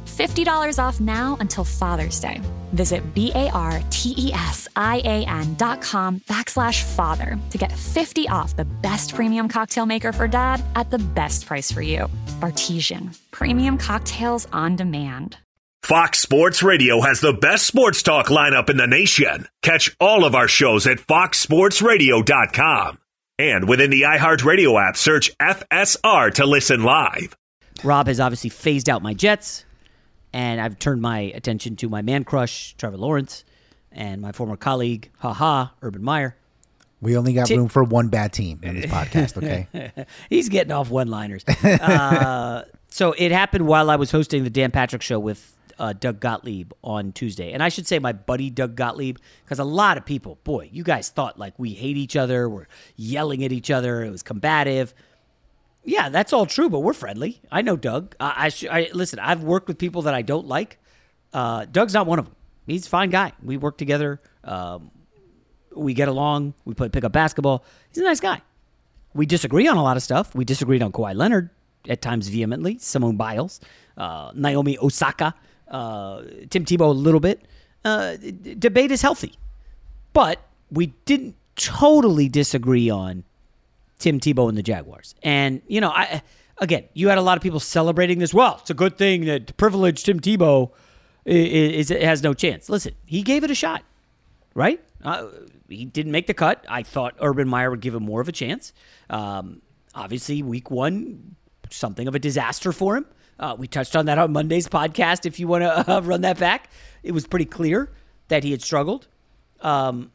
$50 0.17 0.77
off 0.77 0.99
now 0.99 1.37
until 1.39 1.63
Father's 1.63 2.19
Day. 2.19 2.41
Visit 2.73 3.13
B-A-R-T-E-S-I-A-N 3.13 3.55
dot 5.55 5.81
com 5.81 6.19
backslash 6.21 6.83
father 6.83 7.37
to 7.49 7.57
get 7.57 7.71
50 7.77 8.27
off 8.29 8.55
the 8.55 8.65
best 8.65 9.15
premium 9.15 9.47
cocktail 9.47 9.85
maker 9.85 10.13
for 10.13 10.27
dad 10.27 10.63
at 10.75 10.91
the 10.91 10.99
best 10.99 11.45
price 11.45 11.71
for 11.71 11.81
you. 11.81 12.07
Bartesian. 12.39 13.17
Premium 13.31 13.77
cocktails 13.77 14.47
on 14.53 14.75
demand. 14.75 15.37
Fox 15.83 16.19
Sports 16.19 16.61
Radio 16.61 17.01
has 17.01 17.21
the 17.21 17.33
best 17.33 17.65
sports 17.65 18.03
talk 18.03 18.27
lineup 18.27 18.69
in 18.69 18.77
the 18.77 18.85
nation. 18.85 19.47
Catch 19.63 19.95
all 19.99 20.25
of 20.25 20.35
our 20.35 20.47
shows 20.47 20.85
at 20.85 20.99
foxsportsradio.com. 20.99 22.97
And 23.39 23.67
within 23.67 23.89
the 23.89 24.03
iHeartRadio 24.03 24.79
app, 24.79 24.95
search 24.95 25.35
FSR 25.39 26.31
to 26.35 26.45
listen 26.45 26.83
live. 26.83 27.35
Rob 27.83 28.05
has 28.07 28.19
obviously 28.19 28.51
phased 28.51 28.87
out 28.89 29.01
my 29.01 29.15
Jets, 29.15 29.65
and 30.33 30.61
I've 30.61 30.79
turned 30.79 31.01
my 31.01 31.19
attention 31.19 31.75
to 31.77 31.89
my 31.89 32.01
man 32.01 32.23
crush, 32.23 32.75
Trevor 32.77 32.97
Lawrence, 32.97 33.43
and 33.91 34.21
my 34.21 34.31
former 34.31 34.57
colleague, 34.57 35.09
haha, 35.19 35.67
Urban 35.81 36.03
Meyer. 36.03 36.35
We 37.01 37.17
only 37.17 37.33
got 37.33 37.47
Ti- 37.47 37.57
room 37.57 37.67
for 37.67 37.83
one 37.83 38.09
bad 38.09 38.31
team 38.31 38.59
in 38.61 38.75
this 38.79 38.85
podcast, 38.85 39.37
okay? 39.37 39.91
He's 40.29 40.49
getting 40.49 40.71
off 40.71 40.89
one 40.89 41.07
liners. 41.07 41.43
uh, 41.45 42.63
so 42.89 43.13
it 43.17 43.31
happened 43.31 43.65
while 43.65 43.89
I 43.89 43.95
was 43.95 44.11
hosting 44.11 44.43
the 44.43 44.51
Dan 44.51 44.69
Patrick 44.71 45.01
show 45.01 45.19
with 45.19 45.55
uh, 45.79 45.93
Doug 45.93 46.19
Gottlieb 46.19 46.73
on 46.83 47.11
Tuesday. 47.11 47.53
And 47.53 47.63
I 47.63 47.69
should 47.69 47.87
say 47.87 47.97
my 47.97 48.11
buddy 48.13 48.51
Doug 48.51 48.75
Gottlieb, 48.75 49.17
because 49.43 49.57
a 49.57 49.63
lot 49.63 49.97
of 49.97 50.05
people, 50.05 50.37
boy, 50.43 50.69
you 50.71 50.83
guys 50.83 51.09
thought 51.09 51.39
like 51.39 51.57
we 51.57 51.73
hate 51.73 51.97
each 51.97 52.15
other, 52.15 52.47
we're 52.47 52.67
yelling 52.95 53.43
at 53.43 53.51
each 53.51 53.71
other, 53.71 54.03
it 54.03 54.11
was 54.11 54.21
combative. 54.21 54.93
Yeah, 55.83 56.09
that's 56.09 56.31
all 56.31 56.45
true, 56.45 56.69
but 56.69 56.79
we're 56.79 56.93
friendly. 56.93 57.41
I 57.51 57.61
know 57.61 57.75
Doug. 57.75 58.15
I, 58.19 58.51
I, 58.61 58.79
I 58.79 58.89
listen. 58.93 59.19
I've 59.19 59.43
worked 59.43 59.67
with 59.67 59.77
people 59.77 60.03
that 60.03 60.13
I 60.13 60.21
don't 60.21 60.47
like. 60.47 60.77
Uh, 61.33 61.65
Doug's 61.65 61.93
not 61.93 62.05
one 62.05 62.19
of 62.19 62.25
them. 62.25 62.35
He's 62.67 62.85
a 62.85 62.89
fine 62.89 63.09
guy. 63.09 63.31
We 63.43 63.57
work 63.57 63.77
together. 63.77 64.21
Um, 64.43 64.91
we 65.75 65.93
get 65.93 66.07
along. 66.07 66.53
We 66.65 66.73
play 66.73 66.89
pick 66.89 67.03
up 67.03 67.11
basketball. 67.11 67.63
He's 67.89 67.97
a 67.97 68.03
nice 68.05 68.19
guy. 68.19 68.41
We 69.13 69.25
disagree 69.25 69.67
on 69.67 69.77
a 69.77 69.83
lot 69.83 69.97
of 69.97 70.03
stuff. 70.03 70.35
We 70.35 70.45
disagreed 70.45 70.83
on 70.83 70.91
Kawhi 70.91 71.15
Leonard 71.15 71.49
at 71.89 72.01
times 72.01 72.27
vehemently. 72.29 72.77
Simone 72.77 73.17
Biles, 73.17 73.59
uh, 73.97 74.31
Naomi 74.35 74.77
Osaka, 74.77 75.33
uh, 75.69 76.21
Tim 76.49 76.63
Tebow 76.65 76.89
a 76.89 76.91
little 76.91 77.19
bit. 77.19 77.41
Uh, 77.83 78.15
d- 78.17 78.55
debate 78.55 78.91
is 78.91 79.01
healthy, 79.01 79.33
but 80.13 80.39
we 80.69 80.87
didn't 81.05 81.35
totally 81.55 82.29
disagree 82.29 82.89
on 82.89 83.23
Tim 84.01 84.19
Tebow 84.19 84.49
and 84.49 84.57
the 84.57 84.63
Jaguars. 84.63 85.15
And 85.23 85.61
you 85.67 85.79
know, 85.79 85.89
I 85.89 86.21
again, 86.57 86.85
you 86.93 87.09
had 87.09 87.17
a 87.17 87.21
lot 87.21 87.37
of 87.37 87.43
people 87.43 87.59
celebrating 87.59 88.19
this. 88.19 88.33
Well, 88.33 88.57
it's 88.61 88.69
a 88.69 88.75
good 88.75 88.97
thing 88.97 89.25
that 89.25 89.55
privileged 89.57 90.05
Tim 90.05 90.19
Tebow 90.19 90.71
is, 91.25 91.89
is 91.91 92.01
has 92.03 92.23
no 92.23 92.33
chance. 92.33 92.69
Listen, 92.69 92.93
he 93.05 93.21
gave 93.23 93.43
it 93.43 93.51
a 93.51 93.55
shot, 93.55 93.83
right? 94.53 94.81
Uh, 95.03 95.27
he 95.69 95.85
didn't 95.85 96.11
make 96.11 96.27
the 96.27 96.33
cut. 96.33 96.65
I 96.67 96.83
thought 96.83 97.15
Urban 97.21 97.47
Meyer 97.47 97.69
would 97.69 97.81
give 97.81 97.95
him 97.95 98.03
more 98.03 98.21
of 98.21 98.27
a 98.27 98.31
chance. 98.31 98.73
Um, 99.09 99.61
obviously, 99.95 100.43
week 100.43 100.69
one, 100.69 101.35
something 101.69 102.07
of 102.07 102.15
a 102.15 102.19
disaster 102.19 102.71
for 102.71 102.97
him. 102.97 103.05
Uh, 103.39 103.55
we 103.57 103.67
touched 103.67 103.95
on 103.95 104.05
that 104.05 104.19
on 104.19 104.31
Monday's 104.31 104.67
podcast. 104.67 105.25
If 105.25 105.39
you 105.39 105.47
want 105.47 105.63
to 105.63 105.91
uh, 105.97 106.01
run 106.01 106.21
that 106.21 106.37
back, 106.37 106.69
it 107.03 107.11
was 107.11 107.25
pretty 107.25 107.45
clear 107.45 107.89
that 108.27 108.43
he 108.43 108.51
had 108.51 108.61
struggled. 108.61 109.07
Um, 109.61 110.11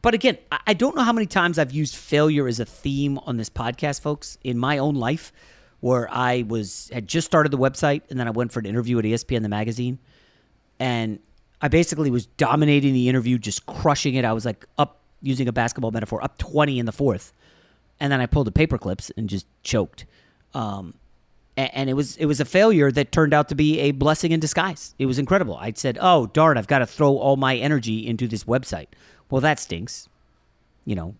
but 0.00 0.14
again, 0.14 0.38
I 0.66 0.74
don't 0.74 0.94
know 0.94 1.02
how 1.02 1.12
many 1.12 1.26
times 1.26 1.58
I've 1.58 1.72
used 1.72 1.96
failure 1.96 2.46
as 2.46 2.60
a 2.60 2.64
theme 2.64 3.18
on 3.18 3.36
this 3.36 3.50
podcast, 3.50 4.00
folks, 4.00 4.38
in 4.44 4.56
my 4.56 4.78
own 4.78 4.94
life, 4.94 5.32
where 5.80 6.08
I 6.10 6.44
was 6.46 6.88
had 6.92 7.08
just 7.08 7.26
started 7.26 7.50
the 7.50 7.58
website 7.58 8.02
and 8.10 8.18
then 8.18 8.28
I 8.28 8.30
went 8.30 8.52
for 8.52 8.60
an 8.60 8.66
interview 8.66 8.98
at 8.98 9.04
ESPN 9.04 9.42
the 9.42 9.48
magazine, 9.48 9.98
and 10.78 11.18
I 11.60 11.68
basically 11.68 12.10
was 12.10 12.26
dominating 12.26 12.92
the 12.92 13.08
interview, 13.08 13.38
just 13.38 13.66
crushing 13.66 14.14
it. 14.14 14.24
I 14.24 14.32
was 14.32 14.44
like 14.44 14.66
up 14.78 15.00
using 15.20 15.48
a 15.48 15.52
basketball 15.52 15.90
metaphor, 15.90 16.22
up 16.22 16.38
twenty 16.38 16.78
in 16.78 16.86
the 16.86 16.92
fourth, 16.92 17.32
and 17.98 18.12
then 18.12 18.20
I 18.20 18.26
pulled 18.26 18.46
the 18.46 18.52
paper 18.52 18.78
clips 18.78 19.10
and 19.16 19.28
just 19.28 19.46
choked. 19.64 20.06
Um, 20.54 20.94
and 21.56 21.90
it 21.90 21.94
was 21.94 22.16
it 22.18 22.26
was 22.26 22.38
a 22.38 22.44
failure 22.44 22.92
that 22.92 23.10
turned 23.10 23.34
out 23.34 23.48
to 23.48 23.56
be 23.56 23.80
a 23.80 23.90
blessing 23.90 24.30
in 24.30 24.38
disguise. 24.38 24.94
It 24.96 25.06
was 25.06 25.18
incredible. 25.18 25.56
I 25.56 25.72
said, 25.72 25.98
"Oh 26.00 26.26
darn, 26.26 26.56
I've 26.56 26.68
got 26.68 26.78
to 26.78 26.86
throw 26.86 27.16
all 27.16 27.36
my 27.36 27.56
energy 27.56 28.06
into 28.06 28.28
this 28.28 28.44
website." 28.44 28.86
Well, 29.30 29.40
that 29.40 29.58
stinks. 29.58 30.08
You 30.84 30.94
know, 30.94 31.14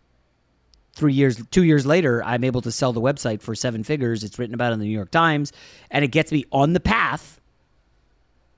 three 0.94 1.12
years, 1.12 1.42
two 1.50 1.64
years 1.64 1.84
later, 1.84 2.24
I'm 2.24 2.44
able 2.44 2.62
to 2.62 2.72
sell 2.72 2.92
the 2.92 3.00
website 3.00 3.42
for 3.42 3.54
seven 3.54 3.84
figures. 3.84 4.24
It's 4.24 4.38
written 4.38 4.54
about 4.54 4.72
in 4.72 4.78
the 4.78 4.86
New 4.86 4.92
York 4.92 5.10
Times, 5.10 5.52
and 5.90 6.04
it 6.04 6.08
gets 6.08 6.32
me 6.32 6.44
on 6.50 6.72
the 6.72 6.80
path 6.80 7.40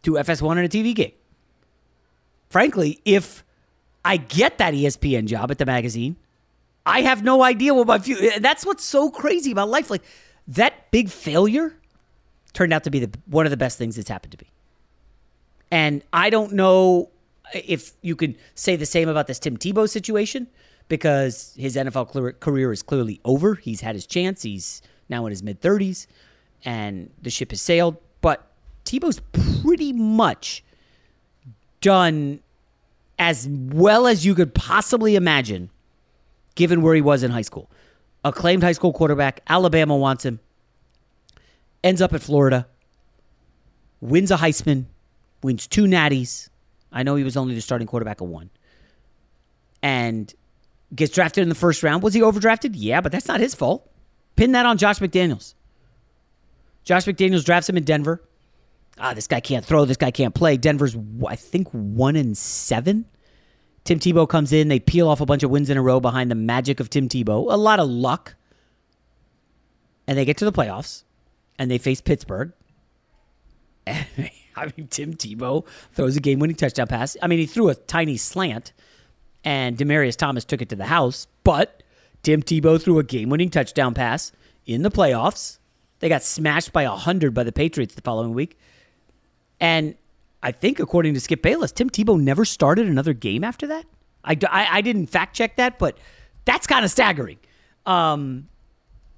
to 0.02 0.12
FS1 0.12 0.52
and 0.52 0.60
a 0.60 0.68
TV 0.68 0.94
gig. 0.94 1.14
Frankly, 2.48 3.00
if 3.04 3.44
I 4.04 4.16
get 4.16 4.58
that 4.58 4.74
ESPN 4.74 5.26
job 5.26 5.50
at 5.50 5.58
the 5.58 5.66
magazine. 5.66 6.16
I 6.86 7.02
have 7.02 7.22
no 7.22 7.42
idea 7.42 7.74
what 7.74 7.86
my 7.86 7.98
future. 7.98 8.40
That's 8.40 8.64
what's 8.64 8.84
so 8.84 9.10
crazy 9.10 9.52
about 9.52 9.68
life. 9.68 9.90
Like 9.90 10.02
that 10.48 10.90
big 10.90 11.10
failure 11.10 11.74
turned 12.52 12.72
out 12.72 12.84
to 12.84 12.90
be 12.90 13.00
the 13.00 13.18
one 13.26 13.46
of 13.46 13.50
the 13.50 13.56
best 13.56 13.78
things 13.78 13.96
that's 13.96 14.08
happened 14.08 14.32
to 14.32 14.38
me. 14.42 14.50
And 15.70 16.02
I 16.12 16.30
don't 16.30 16.54
know 16.54 17.10
if 17.54 17.92
you 18.02 18.16
could 18.16 18.36
say 18.54 18.76
the 18.76 18.86
same 18.86 19.08
about 19.08 19.26
this 19.26 19.38
Tim 19.38 19.56
Tebow 19.56 19.88
situation 19.88 20.46
because 20.88 21.54
his 21.56 21.76
NFL 21.76 22.40
career 22.40 22.72
is 22.72 22.82
clearly 22.82 23.20
over. 23.24 23.54
He's 23.54 23.80
had 23.80 23.94
his 23.94 24.06
chance. 24.06 24.42
He's 24.42 24.82
now 25.08 25.26
in 25.26 25.30
his 25.30 25.42
mid 25.42 25.60
30s 25.60 26.06
and 26.64 27.10
the 27.22 27.30
ship 27.30 27.50
has 27.50 27.62
sailed. 27.62 27.96
But 28.20 28.46
Tebow's 28.84 29.20
pretty 29.62 29.92
much 29.92 30.62
done 31.80 32.40
as 33.18 33.48
well 33.48 34.06
as 34.06 34.26
you 34.26 34.34
could 34.34 34.54
possibly 34.54 35.16
imagine 35.16 35.70
given 36.54 36.82
where 36.82 36.94
he 36.94 37.00
was 37.00 37.22
in 37.22 37.30
high 37.30 37.42
school. 37.42 37.70
Acclaimed 38.24 38.62
high 38.62 38.72
school 38.72 38.92
quarterback, 38.92 39.40
Alabama 39.48 39.96
wants 39.96 40.26
him, 40.26 40.40
ends 41.82 42.02
up 42.02 42.12
at 42.12 42.20
Florida, 42.20 42.66
wins 44.00 44.30
a 44.30 44.36
Heisman, 44.36 44.84
wins 45.42 45.66
two 45.66 45.84
natties. 45.84 46.49
I 46.92 47.02
know 47.02 47.16
he 47.16 47.24
was 47.24 47.36
only 47.36 47.54
the 47.54 47.60
starting 47.60 47.86
quarterback 47.86 48.20
of 48.20 48.28
one. 48.28 48.50
And 49.82 50.32
gets 50.94 51.14
drafted 51.14 51.42
in 51.42 51.48
the 51.48 51.54
first 51.54 51.82
round. 51.82 52.02
Was 52.02 52.14
he 52.14 52.20
overdrafted? 52.20 52.72
Yeah, 52.74 53.00
but 53.00 53.12
that's 53.12 53.28
not 53.28 53.40
his 53.40 53.54
fault. 53.54 53.88
Pin 54.36 54.52
that 54.52 54.66
on 54.66 54.76
Josh 54.76 54.98
McDaniels. 54.98 55.54
Josh 56.84 57.04
McDaniels 57.04 57.44
drafts 57.44 57.68
him 57.68 57.76
in 57.76 57.84
Denver. 57.84 58.22
Ah, 58.98 59.14
this 59.14 59.26
guy 59.26 59.40
can't 59.40 59.64
throw. 59.64 59.84
This 59.84 59.96
guy 59.96 60.10
can't 60.10 60.34
play. 60.34 60.56
Denver's, 60.56 60.96
I 61.26 61.36
think, 61.36 61.68
one 61.70 62.16
and 62.16 62.36
seven. 62.36 63.06
Tim 63.84 63.98
Tebow 63.98 64.28
comes 64.28 64.52
in. 64.52 64.68
They 64.68 64.80
peel 64.80 65.08
off 65.08 65.20
a 65.20 65.26
bunch 65.26 65.42
of 65.42 65.50
wins 65.50 65.70
in 65.70 65.76
a 65.76 65.82
row 65.82 66.00
behind 66.00 66.30
the 66.30 66.34
magic 66.34 66.80
of 66.80 66.90
Tim 66.90 67.08
Tebow. 67.08 67.52
A 67.52 67.56
lot 67.56 67.78
of 67.78 67.88
luck. 67.88 68.34
And 70.06 70.18
they 70.18 70.24
get 70.24 70.36
to 70.38 70.44
the 70.44 70.52
playoffs 70.52 71.04
and 71.58 71.70
they 71.70 71.78
face 71.78 72.00
Pittsburgh. 72.00 72.52
I 74.56 74.70
mean, 74.76 74.88
Tim 74.88 75.14
Tebow 75.14 75.66
throws 75.92 76.16
a 76.16 76.20
game 76.20 76.38
winning 76.38 76.56
touchdown 76.56 76.86
pass. 76.86 77.16
I 77.22 77.26
mean, 77.26 77.38
he 77.38 77.46
threw 77.46 77.68
a 77.68 77.74
tiny 77.74 78.16
slant 78.16 78.72
and 79.44 79.76
Demaryius 79.76 80.16
Thomas 80.16 80.44
took 80.44 80.60
it 80.60 80.68
to 80.68 80.76
the 80.76 80.86
house, 80.86 81.26
but 81.44 81.82
Tim 82.22 82.42
Tebow 82.42 82.80
threw 82.80 82.98
a 82.98 83.04
game 83.04 83.30
winning 83.30 83.50
touchdown 83.50 83.94
pass 83.94 84.32
in 84.66 84.82
the 84.82 84.90
playoffs. 84.90 85.58
They 86.00 86.08
got 86.08 86.22
smashed 86.22 86.72
by 86.72 86.86
100 86.86 87.34
by 87.34 87.44
the 87.44 87.52
Patriots 87.52 87.94
the 87.94 88.02
following 88.02 88.34
week. 88.34 88.58
And 89.60 89.94
I 90.42 90.52
think, 90.52 90.80
according 90.80 91.14
to 91.14 91.20
Skip 91.20 91.42
Bayless, 91.42 91.72
Tim 91.72 91.90
Tebow 91.90 92.18
never 92.20 92.44
started 92.44 92.86
another 92.86 93.12
game 93.12 93.44
after 93.44 93.66
that. 93.68 93.84
I, 94.24 94.36
I, 94.50 94.78
I 94.78 94.80
didn't 94.80 95.06
fact 95.06 95.36
check 95.36 95.56
that, 95.56 95.78
but 95.78 95.98
that's 96.44 96.66
kind 96.66 96.84
of 96.84 96.90
staggering. 96.90 97.38
Um, 97.86 98.48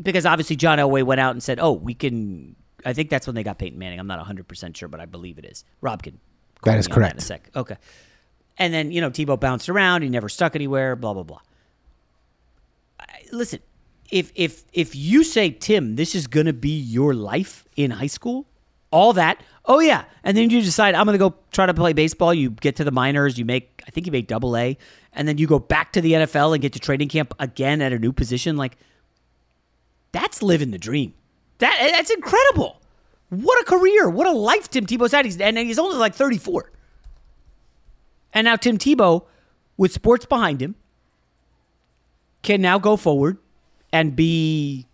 because 0.00 0.26
obviously 0.26 0.56
John 0.56 0.78
Elway 0.78 1.04
went 1.04 1.20
out 1.20 1.32
and 1.32 1.42
said, 1.42 1.58
oh, 1.60 1.72
we 1.72 1.94
can. 1.94 2.56
I 2.84 2.92
think 2.92 3.10
that's 3.10 3.26
when 3.26 3.34
they 3.34 3.42
got 3.42 3.58
Peyton 3.58 3.78
Manning. 3.78 3.98
I'm 3.98 4.06
not 4.06 4.24
100% 4.24 4.76
sure, 4.76 4.88
but 4.88 5.00
I 5.00 5.06
believe 5.06 5.38
it 5.38 5.44
is. 5.44 5.64
Rob 5.80 6.02
can. 6.02 6.18
That 6.64 6.78
is 6.78 6.86
correct. 6.88 7.14
in 7.14 7.18
a 7.18 7.22
sec. 7.22 7.50
Okay. 7.56 7.76
And 8.58 8.72
then, 8.72 8.92
you 8.92 9.00
know, 9.00 9.10
Tebow 9.10 9.38
bounced 9.38 9.68
around. 9.68 10.02
He 10.02 10.08
never 10.08 10.28
stuck 10.28 10.54
anywhere, 10.54 10.94
blah, 10.94 11.14
blah, 11.14 11.22
blah. 11.24 11.40
I- 13.00 13.06
Listen, 13.32 13.60
if 14.10 14.30
if 14.34 14.64
if 14.72 14.94
you 14.94 15.24
say, 15.24 15.50
Tim, 15.50 15.96
this 15.96 16.14
is 16.14 16.26
gonna 16.26 16.52
be 16.52 16.78
your 16.78 17.14
life 17.14 17.64
in 17.76 17.90
high 17.92 18.06
school, 18.06 18.46
all 18.90 19.14
that, 19.14 19.42
oh 19.64 19.80
yeah. 19.80 20.04
And 20.22 20.36
then 20.36 20.50
you 20.50 20.60
decide 20.60 20.94
I'm 20.94 21.06
gonna 21.06 21.16
go 21.18 21.34
try 21.50 21.64
to 21.66 21.72
play 21.74 21.94
baseball, 21.94 22.34
you 22.34 22.50
get 22.50 22.76
to 22.76 22.84
the 22.84 22.90
minors, 22.90 23.38
you 23.38 23.44
make 23.46 23.82
I 23.86 23.90
think 23.90 24.06
you 24.06 24.12
make 24.12 24.26
double 24.28 24.56
A, 24.56 24.76
and 25.14 25.26
then 25.26 25.38
you 25.38 25.46
go 25.46 25.58
back 25.58 25.92
to 25.94 26.00
the 26.02 26.12
NFL 26.12 26.52
and 26.52 26.60
get 26.60 26.74
to 26.74 26.78
training 26.78 27.08
camp 27.08 27.32
again 27.38 27.80
at 27.80 27.92
a 27.92 27.98
new 27.98 28.12
position, 28.12 28.56
like 28.56 28.76
that's 30.12 30.42
living 30.42 30.70
the 30.72 30.78
dream. 30.78 31.14
That 31.62 31.92
that's 31.92 32.10
incredible. 32.10 32.80
What 33.28 33.62
a 33.62 33.64
career. 33.64 34.10
What 34.10 34.26
a 34.26 34.32
life 34.32 34.68
Tim 34.68 34.84
Tebow's 34.84 35.12
had. 35.12 35.24
He's, 35.24 35.40
and 35.40 35.56
he's 35.56 35.78
only 35.78 35.96
like 35.96 36.12
34. 36.12 36.72
And 38.34 38.46
now 38.46 38.56
Tim 38.56 38.78
Tebow, 38.78 39.26
with 39.76 39.92
sports 39.92 40.26
behind 40.26 40.60
him, 40.60 40.74
can 42.42 42.60
now 42.60 42.80
go 42.80 42.96
forward 42.96 43.38
and 43.92 44.16
be 44.16 44.86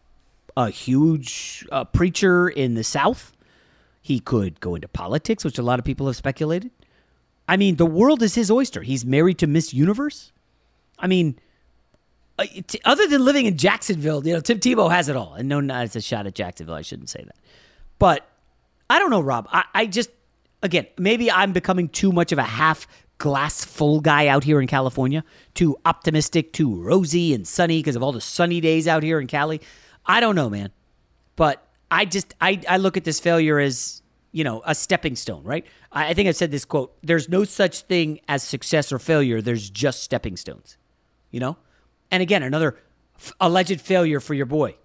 a 0.59 0.69
huge 0.69 1.67
uh, 1.73 1.85
preacher 1.85 2.51
in 2.51 2.75
the 2.75 2.85
South. 2.85 3.33
He 4.03 4.21
could 4.21 4.61
go 4.61 4.75
into 4.75 4.89
politics, 4.89 5.47
which 5.47 5.57
a 5.57 5.63
lot 5.63 5.79
of 5.79 5.87
people 5.87 6.07
have 6.07 6.17
speculated. 6.17 6.71
I 7.49 7.57
mean, 7.57 7.77
the 7.77 7.87
world 7.87 8.23
is 8.23 8.35
his 8.35 8.51
oyster. 8.51 8.83
He's 8.83 9.07
married 9.07 9.39
to 9.39 9.47
Miss 9.47 9.73
Universe. 9.73 10.33
I 10.99 11.07
mean, 11.07 11.39
Uh, 12.39 12.45
other 12.85 13.07
than 13.07 13.25
living 13.25 13.47
in 13.47 13.57
Jacksonville, 13.57 14.25
you 14.27 14.33
know, 14.33 14.41
Tim 14.41 14.61
Tebow 14.61 14.91
has 14.91 15.09
it 15.09 15.17
all. 15.17 15.35
And 15.35 15.49
no, 15.49 15.61
not 15.61 15.85
it's 15.85 15.97
a 15.97 16.01
shot 16.01 16.27
at 16.27 16.35
Jacksonville. 16.35 16.75
I 16.75 16.83
shouldn't 16.83 17.09
say 17.09 17.23
that. 17.25 17.37
But 17.99 18.29
I 18.89 18.99
don't 18.99 19.11
know, 19.11 19.21
Rob. 19.21 19.49
I, 19.53 19.65
I 19.75 19.87
just, 19.87 20.11
again, 20.63 20.87
maybe 20.97 21.31
I'm 21.31 21.53
becoming 21.53 21.89
too 21.89 22.13
much 22.13 22.33
of 22.33 22.39
a 22.39 22.45
half 22.45 22.87
glass 23.19 23.65
full 23.65 24.01
guy 24.01 24.29
out 24.29 24.45
here 24.45 24.61
in 24.61 24.69
California, 24.69 25.25
too 25.55 25.77
optimistic, 25.85 26.53
too 26.53 26.81
rosy 26.81 27.35
and 27.35 27.47
sunny 27.47 27.81
because 27.81 27.97
of 27.97 28.03
all 28.03 28.13
the 28.13 28.21
sunny 28.21 28.61
days 28.61 28.87
out 28.87 29.03
here 29.03 29.21
in 29.21 29.27
Cali. 29.27 29.61
I 30.07 30.21
don't 30.21 30.37
know, 30.37 30.49
man. 30.49 30.71
But 31.35 31.67
I 31.91 32.05
just, 32.05 32.35
I, 32.41 32.61
I 32.69 32.77
look 32.77 32.97
at 32.97 33.05
this 33.05 33.19
failure 33.19 33.59
as, 33.59 34.03
you 34.31 34.45
know, 34.45 34.63
a 34.65 34.75
stepping 34.75 35.17
stone, 35.17 35.43
right? 35.43 35.67
I, 35.91 36.11
I 36.11 36.15
think 36.15 36.29
I've 36.29 36.37
said 36.37 36.53
this 36.53 36.65
quote 36.65 36.97
there's 37.03 37.29
no 37.29 37.43
such 37.43 37.83
thing 37.83 38.21
as 38.29 38.43
success 38.45 38.93
or 38.93 39.01
failure, 39.01 39.43
there's 39.43 39.69
just 39.69 40.03
stepping 40.05 40.37
stones, 40.37 40.77
you 41.31 41.41
know? 41.41 41.57
And 42.11 42.23
again, 42.23 42.43
another 42.43 42.79
f- 43.17 43.33
alleged 43.41 43.81
failure 43.81 44.21
for 44.21 44.35
your 44.35 44.47
boy. 44.47 44.77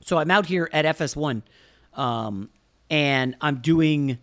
So 0.00 0.18
I'm 0.18 0.30
out 0.30 0.46
here 0.46 0.68
at 0.72 0.84
FS1 0.84 1.42
um, 1.94 2.50
and 2.90 3.36
I'm 3.40 3.56
doing 3.56 4.18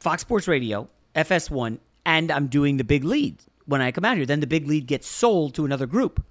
Fox 0.00 0.22
Sports 0.22 0.46
Radio, 0.46 0.88
FS1, 1.14 1.78
and 2.04 2.30
I'm 2.30 2.48
doing 2.48 2.76
the 2.76 2.84
big 2.84 3.04
lead 3.04 3.38
when 3.64 3.80
I 3.80 3.90
come 3.90 4.04
out 4.04 4.16
here. 4.16 4.26
Then 4.26 4.40
the 4.40 4.46
big 4.46 4.66
lead 4.66 4.86
gets 4.86 5.08
sold 5.08 5.54
to 5.54 5.64
another 5.64 5.86
group. 5.86 6.24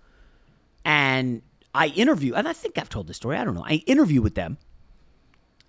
And 0.84 1.42
I 1.74 1.88
interview, 1.88 2.36
and 2.36 2.48
I 2.48 2.54
think 2.54 2.78
I've 2.78 2.90
told 2.90 3.08
this 3.08 3.18
story. 3.18 3.38
I 3.38 3.44
don't 3.44 3.56
know. 3.56 3.66
I 3.66 3.84
interview 3.88 4.22
with 4.22 4.36
them. 4.36 4.58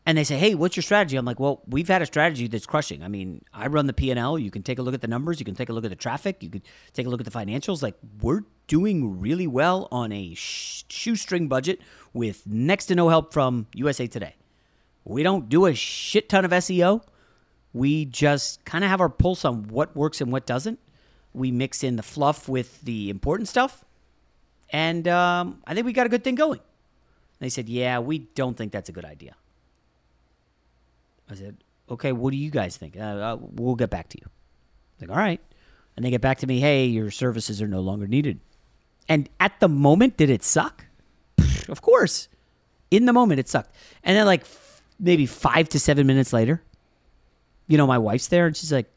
And 0.06 0.16
they 0.16 0.22
say, 0.22 0.38
"Hey, 0.38 0.54
what's 0.54 0.76
your 0.76 0.84
strategy?" 0.84 1.16
I'm 1.16 1.24
like, 1.24 1.40
"Well, 1.40 1.62
we've 1.66 1.88
had 1.88 2.00
a 2.00 2.06
strategy 2.06 2.46
that's 2.46 2.64
crushing. 2.64 3.02
I 3.02 3.08
mean, 3.08 3.44
I 3.52 3.66
run 3.66 3.88
the 3.88 3.92
P 3.92 4.10
and 4.10 4.20
L. 4.20 4.38
You 4.38 4.52
can 4.52 4.62
take 4.62 4.78
a 4.78 4.82
look 4.82 4.94
at 4.94 5.00
the 5.00 5.08
numbers. 5.08 5.40
You 5.40 5.44
can 5.44 5.56
take 5.56 5.68
a 5.68 5.72
look 5.72 5.84
at 5.84 5.90
the 5.90 5.96
traffic. 5.96 6.42
You 6.44 6.48
could 6.48 6.62
take 6.92 7.06
a 7.06 7.10
look 7.10 7.20
at 7.20 7.30
the 7.30 7.36
financials. 7.36 7.82
Like, 7.82 7.96
we're 8.22 8.42
doing 8.68 9.20
really 9.20 9.48
well 9.48 9.88
on 9.90 10.12
a 10.12 10.34
sh- 10.34 10.84
shoestring 10.88 11.48
budget 11.48 11.80
with 12.12 12.46
next 12.46 12.86
to 12.86 12.94
no 12.94 13.08
help 13.08 13.32
from 13.32 13.66
USA 13.74 14.06
Today. 14.06 14.36
We 15.04 15.24
don't 15.24 15.48
do 15.48 15.66
a 15.66 15.74
shit 15.74 16.28
ton 16.28 16.44
of 16.44 16.52
SEO. 16.52 17.02
We 17.72 18.04
just 18.04 18.64
kind 18.64 18.84
of 18.84 18.90
have 18.90 19.00
our 19.00 19.08
pulse 19.08 19.44
on 19.44 19.68
what 19.68 19.94
works 19.96 20.20
and 20.20 20.30
what 20.32 20.46
doesn't. 20.46 20.78
We 21.32 21.50
mix 21.50 21.84
in 21.84 21.96
the 21.96 22.02
fluff 22.02 22.48
with 22.48 22.80
the 22.82 23.10
important 23.10 23.48
stuff, 23.48 23.84
and 24.70 25.06
um, 25.06 25.62
I 25.66 25.74
think 25.74 25.84
we 25.84 25.92
got 25.92 26.06
a 26.06 26.08
good 26.08 26.24
thing 26.24 26.36
going." 26.36 26.60
They 27.40 27.50
said, 27.50 27.68
"Yeah, 27.68 27.98
we 27.98 28.20
don't 28.20 28.56
think 28.56 28.72
that's 28.72 28.88
a 28.88 28.92
good 28.92 29.04
idea." 29.04 29.36
I 31.30 31.34
said, 31.34 31.56
okay, 31.90 32.12
what 32.12 32.30
do 32.30 32.36
you 32.36 32.50
guys 32.50 32.76
think? 32.76 32.96
Uh, 32.96 33.36
we'll 33.40 33.74
get 33.74 33.90
back 33.90 34.08
to 34.10 34.18
you. 34.18 34.28
Like, 35.00 35.10
all 35.10 35.16
right. 35.16 35.40
And 35.96 36.04
they 36.04 36.10
get 36.10 36.20
back 36.20 36.38
to 36.38 36.46
me, 36.46 36.60
hey, 36.60 36.86
your 36.86 37.10
services 37.10 37.62
are 37.62 37.68
no 37.68 37.80
longer 37.80 38.06
needed. 38.06 38.40
And 39.08 39.28
at 39.40 39.58
the 39.60 39.68
moment, 39.68 40.16
did 40.16 40.30
it 40.30 40.42
suck? 40.42 40.84
Of 41.68 41.82
course. 41.82 42.28
In 42.90 43.06
the 43.06 43.12
moment, 43.12 43.40
it 43.40 43.48
sucked. 43.48 43.74
And 44.04 44.16
then, 44.16 44.26
like, 44.26 44.42
f- 44.42 44.82
maybe 45.00 45.26
five 45.26 45.68
to 45.70 45.80
seven 45.80 46.06
minutes 46.06 46.32
later, 46.32 46.62
you 47.66 47.76
know, 47.76 47.86
my 47.86 47.98
wife's 47.98 48.28
there 48.28 48.46
and 48.46 48.56
she's 48.56 48.72
like, 48.72 48.90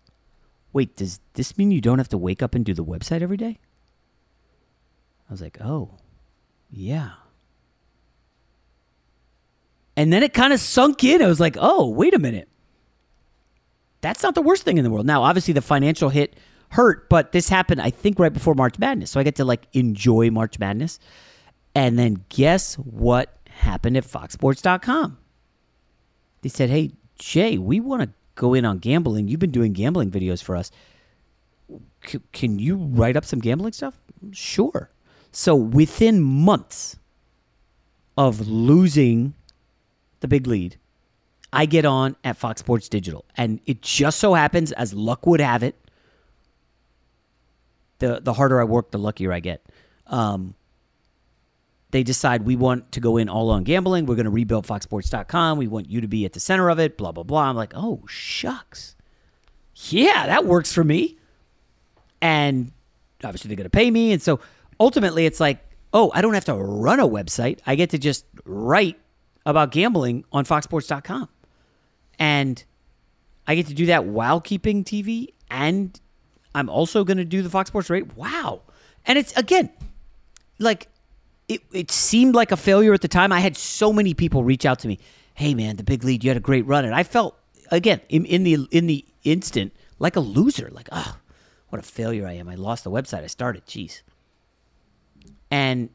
wait, 0.73 0.95
does 0.95 1.19
this 1.33 1.57
mean 1.57 1.71
you 1.71 1.81
don't 1.81 1.97
have 1.97 2.09
to 2.09 2.17
wake 2.17 2.43
up 2.43 2.53
and 2.53 2.63
do 2.63 2.73
the 2.73 2.85
website 2.85 3.21
every 3.21 3.37
day? 3.37 3.57
I 5.27 5.33
was 5.33 5.41
like, 5.41 5.57
oh, 5.61 5.91
yeah. 6.71 7.11
And 9.99 10.13
then 10.13 10.23
it 10.23 10.33
kind 10.33 10.53
of 10.53 10.61
sunk 10.61 11.03
in. 11.03 11.21
I 11.21 11.27
was 11.27 11.41
like, 11.41 11.57
oh, 11.59 11.89
wait 11.89 12.13
a 12.13 12.19
minute. 12.19 12.47
That's 13.99 14.23
not 14.23 14.33
the 14.33 14.41
worst 14.41 14.63
thing 14.63 14.77
in 14.77 14.85
the 14.85 14.89
world. 14.89 15.05
Now, 15.05 15.23
obviously, 15.23 15.53
the 15.53 15.61
financial 15.61 16.07
hit 16.07 16.37
hurt, 16.69 17.09
but 17.09 17.33
this 17.33 17.49
happened, 17.49 17.81
I 17.81 17.89
think, 17.89 18.17
right 18.17 18.31
before 18.31 18.55
March 18.55 18.79
Madness. 18.79 19.11
So 19.11 19.19
I 19.19 19.23
get 19.23 19.35
to 19.35 19.43
like 19.43 19.67
enjoy 19.73 20.31
March 20.31 20.57
Madness. 20.57 21.01
And 21.75 21.99
then 21.99 22.23
guess 22.29 22.75
what 22.75 23.39
happened 23.49 23.97
at 23.97 24.05
foxsports.com? 24.05 25.17
They 26.43 26.49
said, 26.49 26.69
hey, 26.69 26.91
Jay, 27.17 27.57
we 27.57 27.81
want 27.81 28.03
to 28.03 28.09
go 28.35 28.53
in 28.53 28.63
on 28.63 28.77
gambling. 28.77 29.27
You've 29.27 29.41
been 29.41 29.51
doing 29.51 29.73
gambling 29.73 30.11
videos 30.11 30.41
for 30.41 30.55
us. 30.55 30.71
C- 32.05 32.21
can 32.31 32.57
you 32.57 32.77
write 32.77 33.17
up 33.17 33.25
some 33.25 33.39
gambling 33.39 33.73
stuff? 33.73 33.99
Sure. 34.31 34.91
So 35.33 35.57
within 35.57 36.21
months 36.21 36.95
of 38.17 38.47
losing 38.47 39.33
the 40.19 40.27
big 40.27 40.47
lead, 40.47 40.77
I 41.51 41.65
get 41.65 41.85
on 41.85 42.15
at 42.23 42.37
Fox 42.37 42.59
Sports 42.59 42.89
Digital. 42.89 43.25
And 43.35 43.59
it 43.65 43.81
just 43.81 44.19
so 44.19 44.33
happens, 44.33 44.71
as 44.73 44.93
luck 44.93 45.25
would 45.25 45.41
have 45.41 45.63
it, 45.63 45.75
the 47.99 48.19
the 48.21 48.33
harder 48.33 48.59
I 48.59 48.63
work, 48.63 48.91
the 48.91 48.97
luckier 48.97 49.31
I 49.31 49.39
get. 49.39 49.65
Um, 50.07 50.55
they 51.91 52.03
decide 52.03 52.43
we 52.43 52.55
want 52.55 52.91
to 52.93 52.99
go 52.99 53.17
in 53.17 53.29
all 53.29 53.49
on 53.49 53.63
gambling. 53.63 54.05
We're 54.05 54.15
going 54.15 54.25
to 54.25 54.31
rebuild 54.31 54.67
foxsports.com. 54.67 55.57
We 55.57 55.67
want 55.67 55.89
you 55.89 56.01
to 56.01 56.07
be 56.07 56.23
at 56.25 56.33
the 56.33 56.39
center 56.39 56.69
of 56.69 56.79
it, 56.79 56.97
blah, 56.97 57.11
blah, 57.11 57.23
blah. 57.23 57.49
I'm 57.49 57.55
like, 57.55 57.73
oh, 57.75 58.03
shucks. 58.07 58.95
Yeah, 59.87 60.27
that 60.27 60.45
works 60.45 60.71
for 60.71 60.83
me. 60.83 61.17
And 62.21 62.71
obviously, 63.23 63.47
they're 63.47 63.57
going 63.57 63.63
to 63.63 63.69
pay 63.69 63.89
me. 63.89 64.11
And 64.11 64.21
so 64.21 64.39
ultimately, 64.79 65.25
it's 65.25 65.39
like, 65.39 65.59
oh, 65.93 66.11
I 66.13 66.21
don't 66.21 66.33
have 66.33 66.45
to 66.45 66.53
run 66.55 66.99
a 66.99 67.07
website. 67.07 67.59
I 67.65 67.75
get 67.75 67.89
to 67.91 67.97
just 67.97 68.25
write 68.45 68.99
about 69.49 69.71
gambling 69.71 70.25
on 70.31 70.45
foxsports.com. 70.45 71.29
And 72.17 72.63
I 73.47 73.55
get 73.55 73.67
to 73.67 73.73
do 73.73 73.87
that 73.87 74.05
while 74.05 74.41
keeping 74.41 74.83
TV. 74.83 75.33
And 75.49 75.99
I'm 76.53 76.69
also 76.69 77.03
going 77.03 77.17
to 77.17 77.25
do 77.25 77.41
the 77.41 77.49
Fox 77.49 77.69
Sports 77.69 77.89
rate. 77.89 78.15
Wow. 78.15 78.61
And 79.05 79.17
it's, 79.17 79.35
again, 79.37 79.69
like, 80.59 80.87
it, 81.49 81.63
it 81.73 81.91
seemed 81.91 82.35
like 82.35 82.51
a 82.51 82.57
failure 82.57 82.93
at 82.93 83.01
the 83.01 83.07
time. 83.07 83.33
I 83.33 83.39
had 83.39 83.57
so 83.57 83.91
many 83.91 84.13
people 84.13 84.43
reach 84.43 84.65
out 84.65 84.79
to 84.79 84.87
me. 84.87 84.99
Hey 85.33 85.53
man, 85.55 85.77
the 85.77 85.83
big 85.83 86.03
lead, 86.03 86.23
you 86.23 86.29
had 86.29 86.37
a 86.37 86.41
great 86.41 86.65
run, 86.65 86.85
and 86.85 86.93
I 86.93 87.03
felt 87.03 87.35
again 87.71 88.01
in, 88.09 88.25
in 88.25 88.43
the 88.43 88.67
in 88.71 88.87
the 88.87 89.05
instant 89.23 89.73
like 89.97 90.15
a 90.15 90.19
loser. 90.19 90.69
Like, 90.71 90.89
oh, 90.91 91.17
what 91.69 91.79
a 91.79 91.81
failure 91.81 92.27
I 92.27 92.33
am. 92.33 92.47
I 92.47 92.55
lost 92.55 92.83
the 92.83 92.91
website 92.91 93.23
I 93.23 93.27
started. 93.27 93.65
Jeez. 93.65 94.01
And 95.49 95.89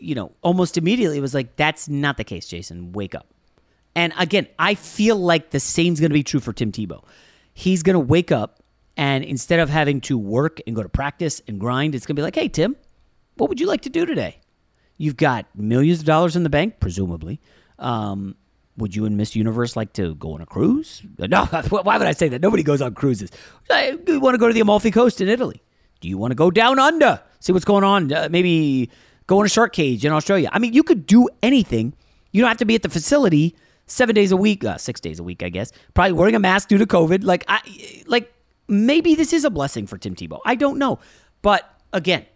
you 0.00 0.14
know, 0.14 0.32
almost 0.42 0.76
immediately 0.76 1.18
it 1.18 1.20
was 1.20 1.34
like, 1.34 1.56
that's 1.56 1.88
not 1.88 2.16
the 2.16 2.24
case, 2.24 2.46
Jason. 2.48 2.92
Wake 2.92 3.14
up. 3.14 3.26
And 3.94 4.12
again, 4.18 4.46
I 4.58 4.74
feel 4.74 5.16
like 5.16 5.50
the 5.50 5.60
same's 5.60 6.00
going 6.00 6.10
to 6.10 6.14
be 6.14 6.22
true 6.22 6.40
for 6.40 6.52
Tim 6.52 6.70
Tebow. 6.70 7.02
He's 7.52 7.82
going 7.82 7.94
to 7.94 8.00
wake 8.00 8.30
up, 8.30 8.62
and 8.96 9.24
instead 9.24 9.58
of 9.58 9.68
having 9.70 10.00
to 10.02 10.16
work 10.16 10.60
and 10.66 10.76
go 10.76 10.82
to 10.82 10.88
practice 10.88 11.42
and 11.48 11.58
grind, 11.58 11.94
it's 11.94 12.06
going 12.06 12.14
to 12.14 12.20
be 12.20 12.24
like, 12.24 12.36
hey, 12.36 12.48
Tim, 12.48 12.76
what 13.36 13.48
would 13.48 13.60
you 13.60 13.66
like 13.66 13.80
to 13.82 13.90
do 13.90 14.06
today? 14.06 14.40
You've 14.96 15.16
got 15.16 15.46
millions 15.56 16.00
of 16.00 16.04
dollars 16.04 16.36
in 16.36 16.42
the 16.42 16.50
bank, 16.50 16.80
presumably. 16.80 17.40
Um, 17.78 18.36
would 18.76 18.94
you 18.94 19.04
and 19.04 19.16
Miss 19.16 19.34
Universe 19.34 19.76
like 19.76 19.92
to 19.94 20.14
go 20.14 20.34
on 20.34 20.40
a 20.40 20.46
cruise? 20.46 21.02
No, 21.18 21.44
why 21.70 21.98
would 21.98 22.06
I 22.06 22.12
say 22.12 22.28
that? 22.28 22.40
Nobody 22.40 22.62
goes 22.62 22.80
on 22.80 22.94
cruises. 22.94 23.30
You 23.68 24.20
want 24.20 24.34
to 24.34 24.38
go 24.38 24.46
to 24.46 24.54
the 24.54 24.60
Amalfi 24.60 24.90
Coast 24.90 25.20
in 25.20 25.28
Italy? 25.28 25.62
Do 26.00 26.08
you 26.08 26.16
want 26.16 26.30
to 26.30 26.36
go 26.36 26.50
down 26.50 26.78
under, 26.78 27.20
see 27.40 27.52
what's 27.52 27.64
going 27.64 27.82
on? 27.82 28.12
Uh, 28.12 28.28
maybe 28.30 28.90
go 29.28 29.38
in 29.40 29.46
a 29.46 29.48
shark 29.48 29.72
cage 29.72 30.04
in 30.04 30.10
Australia. 30.10 30.48
I 30.52 30.58
mean, 30.58 30.72
you 30.72 30.82
could 30.82 31.06
do 31.06 31.28
anything. 31.40 31.94
You 32.32 32.40
don't 32.42 32.48
have 32.48 32.58
to 32.58 32.64
be 32.64 32.74
at 32.74 32.82
the 32.82 32.88
facility 32.88 33.54
seven 33.86 34.14
days 34.14 34.32
a 34.32 34.36
week, 34.36 34.64
uh, 34.64 34.76
six 34.76 35.00
days 35.00 35.20
a 35.20 35.22
week, 35.22 35.44
I 35.44 35.50
guess. 35.50 35.70
Probably 35.94 36.12
wearing 36.12 36.34
a 36.34 36.40
mask 36.40 36.68
due 36.68 36.78
to 36.78 36.86
COVID. 36.86 37.22
Like, 37.22 37.44
I, 37.46 37.60
like 38.06 38.32
maybe 38.66 39.14
this 39.14 39.32
is 39.32 39.44
a 39.44 39.50
blessing 39.50 39.86
for 39.86 39.96
Tim 39.96 40.16
Tebow. 40.16 40.40
I 40.44 40.56
don't 40.56 40.78
know, 40.78 40.98
but 41.42 41.70
again, 41.92 42.26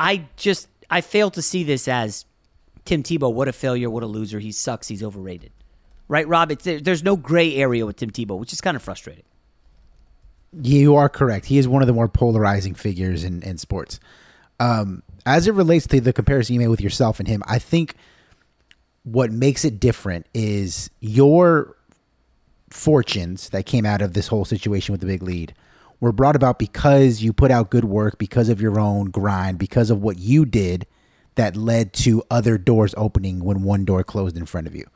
I 0.00 0.26
just 0.36 0.68
I 0.88 1.02
fail 1.02 1.30
to 1.32 1.42
see 1.42 1.64
this 1.64 1.88
as 1.88 2.24
Tim 2.86 3.02
Tebow. 3.02 3.32
What 3.32 3.48
a 3.48 3.52
failure! 3.52 3.90
What 3.90 4.02
a 4.02 4.06
loser! 4.06 4.38
He 4.38 4.52
sucks. 4.52 4.88
He's 4.88 5.02
overrated. 5.02 5.52
Right, 6.08 6.28
Rob? 6.28 6.52
It's, 6.52 6.64
there's 6.64 7.02
no 7.02 7.16
gray 7.16 7.56
area 7.56 7.84
with 7.84 7.96
Tim 7.96 8.10
Tebow, 8.12 8.38
which 8.38 8.52
is 8.52 8.60
kind 8.60 8.76
of 8.76 8.82
frustrating. 8.82 9.24
You 10.62 10.94
are 10.94 11.08
correct. 11.08 11.46
He 11.46 11.58
is 11.58 11.66
one 11.66 11.82
of 11.82 11.88
the 11.88 11.92
more 11.92 12.08
polarizing 12.08 12.74
figures 12.74 13.24
in, 13.24 13.42
in 13.42 13.58
sports. 13.58 13.98
Um, 14.60 15.02
as 15.26 15.48
it 15.48 15.54
relates 15.54 15.86
to 15.88 16.00
the 16.00 16.12
comparison 16.12 16.54
you 16.54 16.60
made 16.60 16.68
with 16.68 16.80
yourself 16.80 17.18
and 17.18 17.28
him, 17.28 17.42
I 17.46 17.58
think 17.58 17.96
what 19.02 19.30
makes 19.32 19.64
it 19.64 19.80
different 19.80 20.26
is 20.32 20.88
your 21.00 21.76
fortunes 22.70 23.50
that 23.50 23.66
came 23.66 23.84
out 23.84 24.02
of 24.02 24.14
this 24.14 24.28
whole 24.28 24.44
situation 24.44 24.92
with 24.92 25.00
the 25.00 25.06
big 25.06 25.22
lead 25.22 25.54
were 26.00 26.12
brought 26.12 26.36
about 26.36 26.58
because 26.58 27.22
you 27.22 27.32
put 27.32 27.50
out 27.50 27.70
good 27.70 27.84
work, 27.84 28.18
because 28.18 28.48
of 28.48 28.60
your 28.60 28.78
own 28.78 29.10
grind, 29.10 29.58
because 29.58 29.90
of 29.90 30.02
what 30.02 30.18
you 30.18 30.44
did 30.44 30.86
that 31.34 31.56
led 31.56 31.92
to 31.92 32.22
other 32.30 32.56
doors 32.56 32.94
opening 32.96 33.44
when 33.44 33.62
one 33.62 33.84
door 33.84 34.04
closed 34.04 34.36
in 34.36 34.46
front 34.46 34.66
of 34.66 34.74
you. 34.74 34.86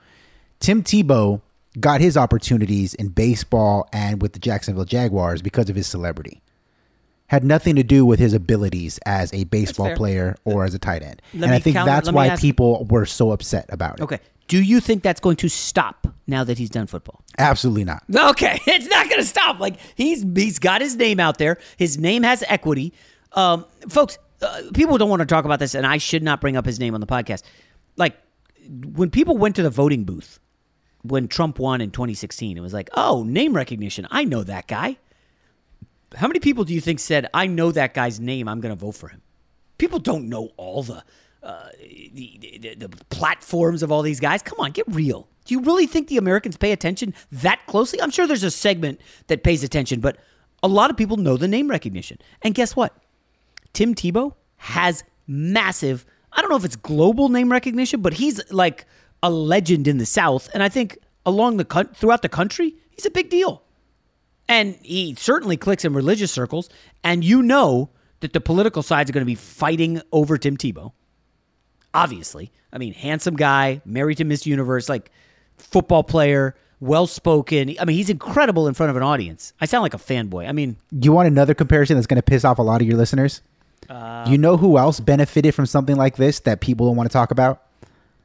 Tim 0.59 0.83
Tebow 0.83 1.41
got 1.79 2.01
his 2.01 2.17
opportunities 2.17 2.95
in 2.95 3.09
baseball 3.09 3.89
and 3.93 4.21
with 4.21 4.33
the 4.33 4.39
Jacksonville 4.39 4.85
Jaguars 4.85 5.43
because 5.43 5.71
of 5.71 5.77
his 5.77 5.87
celebrity. 5.87 6.43
Had 7.31 7.45
nothing 7.45 7.77
to 7.77 7.85
do 7.85 8.05
with 8.05 8.19
his 8.19 8.33
abilities 8.33 8.99
as 9.07 9.33
a 9.33 9.45
baseball 9.45 9.95
player 9.95 10.35
or 10.45 10.65
as 10.65 10.75
a 10.75 10.81
tight 10.81 11.05
end. 11.05 11.23
Let 11.33 11.45
and 11.45 11.55
I 11.55 11.61
think 11.61 11.77
counter- 11.77 11.89
that's 11.89 12.11
why 12.11 12.27
ask- 12.27 12.43
people 12.43 12.89
were 12.91 13.07
so 13.07 13.31
upset 13.31 13.67
about 13.69 14.01
it. 14.01 14.03
Okay. 14.03 14.19
Do 14.49 14.61
you 14.61 14.81
think 14.81 15.05
that's 15.05 15.21
going 15.21 15.37
to 15.37 15.49
stop 15.49 16.09
now 16.27 16.43
that 16.43 16.59
he's 16.59 16.71
done 16.71 16.89
football? 16.89 17.23
Absolutely 17.39 17.85
not. 17.85 18.03
Okay, 18.31 18.59
it's 18.67 18.89
not 18.89 19.09
going 19.09 19.21
to 19.21 19.27
stop. 19.27 19.61
Like 19.61 19.77
he's 19.95 20.27
he's 20.35 20.59
got 20.59 20.81
his 20.81 20.97
name 20.97 21.21
out 21.21 21.39
there. 21.39 21.59
His 21.77 21.99
name 21.99 22.25
has 22.25 22.43
equity. 22.49 22.93
Um, 23.35 23.65
folks, 23.89 24.19
uh, 24.43 24.63
people 24.75 24.99
don't 24.99 25.09
want 25.09 25.21
to 25.21 25.27
talk 25.27 25.45
about 25.45 25.61
this, 25.61 25.77
and 25.77 25.87
I 25.87 25.99
should 25.99 26.25
not 26.25 26.41
bring 26.41 26.57
up 26.57 26.67
his 26.67 26.81
name 26.81 26.95
on 26.95 27.01
the 27.01 27.07
podcast. 27.07 27.45
Like 27.97 28.19
when 28.69 29.09
people 29.09 29.39
went 29.39 29.55
to 29.55 29.63
the 29.63 29.71
voting 29.71 30.03
booth 30.03 30.41
when 31.03 31.29
Trump 31.29 31.61
won 31.61 31.81
in 31.81 31.93
2016, 31.93 32.59
it 32.59 32.61
was 32.61 32.75
like, 32.75 32.91
oh, 32.95 33.23
name 33.23 33.55
recognition. 33.55 34.09
I 34.11 34.25
know 34.25 34.43
that 34.43 34.67
guy. 34.67 34.99
How 36.17 36.27
many 36.27 36.41
people 36.41 36.65
do 36.65 36.75
you 36.75 36.81
think 36.81 36.99
said, 37.01 37.29
I 37.33 37.47
know 37.47 37.73
that 37.73 37.95
guy's 37.95 38.19
name. 38.19 38.49
I'm 38.49 38.61
going 38.61 38.77
to 38.77 38.81
vote 38.81 38.97
for 38.97 39.09
him? 39.09 39.23
People 39.79 39.99
don't 39.99 40.29
know 40.29 40.51
all 40.57 40.83
the, 40.83 41.05
uh, 41.43 41.69
the, 42.13 42.59
the, 42.61 42.75
the 42.75 42.89
platforms 43.07 43.83
of 43.83 43.93
all 43.93 44.03
these 44.03 44.21
guys. 44.21 44.43
Come 44.43 44.61
on, 44.61 44.73
get 44.73 44.87
real. 44.89 45.29
Do 45.45 45.55
you 45.55 45.61
really 45.63 45.87
think 45.87 46.09
the 46.09 46.19
Americans 46.19 46.57
pay 46.57 46.73
attention 46.73 47.15
that 47.33 47.61
closely? 47.67 48.01
I'm 48.03 48.11
sure 48.11 48.27
there's 48.27 48.45
a 48.45 48.51
segment 48.51 49.01
that 49.29 49.43
pays 49.43 49.65
attention, 49.65 50.01
but 50.01 50.19
a 50.63 50.69
lot 50.69 50.91
of 50.91 50.97
people 50.97 51.17
know 51.17 51.37
the 51.37 51.49
name 51.49 51.69
recognition. 51.69 52.19
And 52.43 52.55
guess 52.55 52.77
what? 52.77 52.97
Tim 53.73 53.95
Tebow 53.95 54.35
has 54.57 55.05
massive, 55.27 56.05
I 56.33 56.41
don't 56.41 56.51
know 56.51 56.57
if 56.57 56.65
it's 56.65 56.77
global 56.77 57.29
name 57.29 57.51
recognition, 57.51 58.03
but 58.03 58.15
he's 58.15 58.41
like 58.53 58.85
a 59.23 59.31
legend 59.31 59.89
in 59.89 59.99
the 59.99 60.07
South. 60.07 60.51
And 60.53 60.63
I 60.63 60.69
think 60.69 60.99
along 61.25 61.57
the 61.57 61.89
throughout 61.95 62.23
the 62.23 62.29
country, 62.29 62.75
he's 62.91 63.07
a 63.07 63.11
big 63.11 63.31
deal. 63.31 63.63
And 64.51 64.77
he 64.83 65.15
certainly 65.15 65.57
clicks 65.57 65.85
in 65.85 65.95
religious 65.95 66.33
circles. 66.33 66.69
And 67.05 67.25
you 67.25 67.41
know 67.41 67.91
that 68.19 68.33
the 68.33 68.41
political 68.41 68.83
sides 68.83 69.09
are 69.09 69.13
going 69.13 69.23
to 69.23 69.27
be 69.27 69.37
fighting 69.37 70.03
over 70.13 70.37
Tim 70.37 70.57
Tebow. 70.57 70.93
Obviously. 71.95 72.53
I 72.73 72.79
mean, 72.79 72.93
handsome 72.93 73.37
guy, 73.37 73.81
married 73.85 74.17
to 74.19 74.25
Miss 74.25 74.47
Universe, 74.47 74.89
like 74.89 75.11
football 75.57 76.03
player, 76.03 76.57
well 76.81 77.07
spoken. 77.07 77.77
I 77.79 77.85
mean, 77.85 77.97
he's 77.97 78.11
incredible 78.11 78.67
in 78.67 78.75
front 78.75 78.91
of 78.91 78.97
an 78.97 79.03
audience. 79.03 79.53
I 79.61 79.67
sound 79.67 79.83
like 79.83 79.95
a 79.95 79.99
fanboy. 79.99 80.49
I 80.49 80.53
mean, 80.53 80.77
You 80.91 81.13
want 81.13 81.29
another 81.29 81.55
comparison 81.55 81.97
that's 81.97 82.07
going 82.07 82.17
to 82.17 82.23
piss 82.23 82.45
off 82.45 82.59
a 82.59 82.63
lot 82.63 82.81
of 82.81 82.89
your 82.89 82.97
listeners? 82.97 83.43
Uh, 83.89 84.25
you 84.29 84.39
know 84.39 84.57
who 84.57 84.79
else 84.79 85.01
benefited 85.01 85.55
from 85.55 85.67
something 85.67 85.97
like 85.97 86.17
this 86.17 86.41
that 86.41 86.61
people 86.61 86.87
don't 86.87 86.97
want 86.97 87.09
to 87.09 87.13
talk 87.13 87.31
about? 87.31 87.63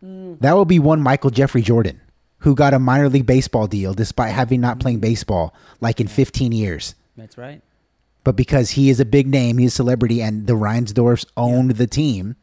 That 0.01 0.55
would 0.55 0.67
be 0.67 0.77
one 0.77 1.01
Michael 1.01 1.31
Jeffrey 1.31 1.63
Jordan, 1.63 1.99
who 2.45 2.53
got 2.53 2.75
a 2.75 2.79
minor 2.79 3.10
league 3.10 3.25
baseball 3.25 3.65
deal 3.65 3.95
despite 3.95 4.31
having 4.31 4.62
not 4.62 4.79
playing 4.79 4.97
mm-hmm. 4.97 5.10
baseball 5.10 5.55
like 5.81 5.99
in 5.99 6.08
15 6.08 6.51
years. 6.51 6.93
that's 7.17 7.39
right. 7.39 7.62
But 8.23 8.36
because 8.36 8.71
he 8.71 8.89
is 8.89 8.99
a 8.99 9.05
big 9.05 9.27
name, 9.27 9.58
he's 9.58 9.73
a 9.73 9.75
celebrity, 9.75 10.21
and 10.21 10.45
the 10.47 10.53
Reinsdorfs 10.53 11.25
owned 11.36 11.71
the 11.71 11.88
team. 11.88 12.36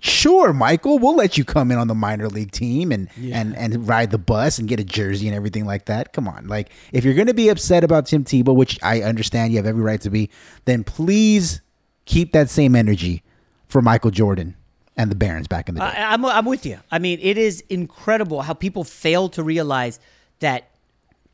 Sure, 0.00 0.52
Michael, 0.52 0.98
we'll 0.98 1.16
let 1.16 1.38
you 1.38 1.44
come 1.44 1.70
in 1.70 1.78
on 1.78 1.86
the 1.86 1.94
minor 1.94 2.28
league 2.28 2.50
team 2.50 2.92
and 2.92 3.08
and 3.32 3.56
and 3.56 3.88
ride 3.88 4.10
the 4.10 4.18
bus 4.18 4.58
and 4.58 4.68
get 4.68 4.78
a 4.78 4.84
jersey 4.84 5.26
and 5.26 5.36
everything 5.36 5.64
like 5.64 5.86
that. 5.86 6.12
Come 6.12 6.28
on, 6.28 6.48
like 6.48 6.70
if 6.92 7.04
you're 7.04 7.14
going 7.14 7.26
to 7.28 7.34
be 7.34 7.48
upset 7.48 7.82
about 7.82 8.06
Tim 8.06 8.24
Tebow, 8.24 8.54
which 8.54 8.78
I 8.82 9.02
understand 9.02 9.52
you 9.52 9.58
have 9.58 9.66
every 9.66 9.82
right 9.82 10.00
to 10.00 10.10
be, 10.10 10.28
then 10.64 10.84
please 10.84 11.60
keep 12.04 12.32
that 12.32 12.50
same 12.50 12.76
energy 12.76 13.22
for 13.68 13.80
Michael 13.80 14.10
Jordan 14.10 14.56
and 14.96 15.10
the 15.10 15.14
Barons 15.14 15.46
back 15.46 15.68
in 15.68 15.74
the 15.74 15.80
day. 15.80 15.86
I, 15.86 16.14
I'm, 16.14 16.24
I'm 16.24 16.46
with 16.46 16.64
you. 16.64 16.78
I 16.90 16.98
mean, 16.98 17.18
it 17.20 17.36
is 17.36 17.62
incredible 17.68 18.42
how 18.42 18.54
people 18.54 18.84
fail 18.84 19.28
to 19.30 19.42
realize 19.42 20.00
that 20.40 20.70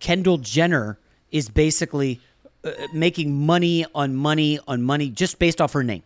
Kendall 0.00 0.38
Jenner 0.38 0.98
is 1.30 1.48
basically 1.48 2.20
uh, 2.64 2.70
making 2.92 3.46
money 3.46 3.86
on 3.94 4.14
money 4.14 4.58
on 4.66 4.82
money 4.82 5.10
just 5.10 5.38
based 5.38 5.60
off 5.60 5.72
her 5.72 5.82
name. 5.82 6.02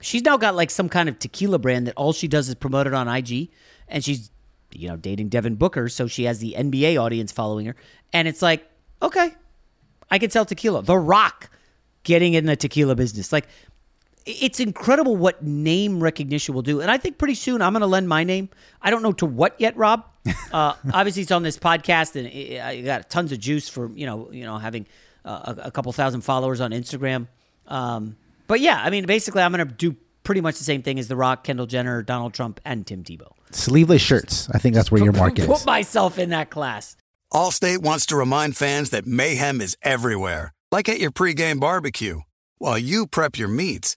She's 0.00 0.22
now 0.22 0.36
got 0.36 0.54
like 0.54 0.70
some 0.70 0.88
kind 0.88 1.08
of 1.08 1.18
tequila 1.18 1.58
brand 1.58 1.86
that 1.86 1.94
all 1.96 2.12
she 2.12 2.28
does 2.28 2.48
is 2.48 2.54
promote 2.54 2.86
it 2.86 2.94
on 2.94 3.08
IG, 3.08 3.48
and 3.88 4.04
she's 4.04 4.30
you 4.72 4.88
know 4.88 4.96
dating 4.96 5.28
Devin 5.28 5.54
Booker, 5.54 5.88
so 5.88 6.06
she 6.06 6.24
has 6.24 6.40
the 6.40 6.54
NBA 6.58 7.00
audience 7.00 7.32
following 7.32 7.66
her, 7.66 7.76
and 8.12 8.28
it's 8.28 8.42
like 8.42 8.68
okay, 9.00 9.34
I 10.10 10.18
can 10.18 10.30
sell 10.30 10.44
tequila. 10.44 10.82
The 10.82 10.98
Rock 10.98 11.50
getting 12.02 12.34
in 12.34 12.44
the 12.46 12.56
tequila 12.56 12.94
business, 12.94 13.32
like 13.32 13.46
it's 14.26 14.60
incredible 14.60 15.16
what 15.16 15.42
name 15.42 16.02
recognition 16.02 16.54
will 16.54 16.62
do. 16.62 16.80
And 16.80 16.90
I 16.90 16.98
think 16.98 17.18
pretty 17.18 17.34
soon 17.34 17.60
I'm 17.62 17.72
going 17.72 17.82
to 17.82 17.86
lend 17.86 18.08
my 18.08 18.24
name. 18.24 18.48
I 18.80 18.90
don't 18.90 19.02
know 19.02 19.12
to 19.14 19.26
what 19.26 19.54
yet, 19.58 19.76
Rob. 19.76 20.04
Uh, 20.52 20.74
obviously, 20.92 21.20
it's 21.22 21.32
on 21.32 21.42
this 21.42 21.58
podcast, 21.58 22.14
and 22.14 22.62
I 22.62 22.80
got 22.80 23.10
tons 23.10 23.32
of 23.32 23.40
juice 23.40 23.68
for 23.68 23.90
you 23.90 24.06
know, 24.06 24.30
you 24.30 24.44
know, 24.44 24.56
having 24.56 24.86
uh, 25.24 25.54
a, 25.58 25.62
a 25.66 25.70
couple 25.72 25.92
thousand 25.92 26.20
followers 26.20 26.60
on 26.60 26.70
Instagram. 26.70 27.26
Um, 27.66 28.16
but 28.46 28.60
yeah, 28.60 28.80
I 28.80 28.90
mean, 28.90 29.04
basically, 29.04 29.42
I'm 29.42 29.52
going 29.52 29.66
to 29.66 29.74
do 29.74 29.96
pretty 30.22 30.40
much 30.40 30.56
the 30.58 30.64
same 30.64 30.82
thing 30.82 30.98
as 30.98 31.08
The 31.08 31.16
Rock, 31.16 31.44
Kendall 31.44 31.66
Jenner, 31.66 32.02
Donald 32.02 32.34
Trump, 32.34 32.60
and 32.64 32.86
Tim 32.86 33.02
Tebow. 33.02 33.32
Sleeveless 33.50 34.00
shirts. 34.00 34.48
I 34.50 34.58
think 34.58 34.74
that's 34.74 34.90
where 34.90 35.02
your 35.02 35.12
market 35.12 35.46
Put 35.46 35.66
myself 35.66 36.18
in 36.18 36.30
that 36.30 36.50
class. 36.50 36.96
Allstate 37.32 37.78
wants 37.78 38.06
to 38.06 38.16
remind 38.16 38.56
fans 38.56 38.90
that 38.90 39.06
mayhem 39.06 39.60
is 39.60 39.76
everywhere, 39.82 40.52
like 40.70 40.88
at 40.88 41.00
your 41.00 41.10
pregame 41.10 41.58
barbecue. 41.58 42.20
While 42.58 42.78
you 42.78 43.06
prep 43.06 43.36
your 43.38 43.48
meats, 43.48 43.96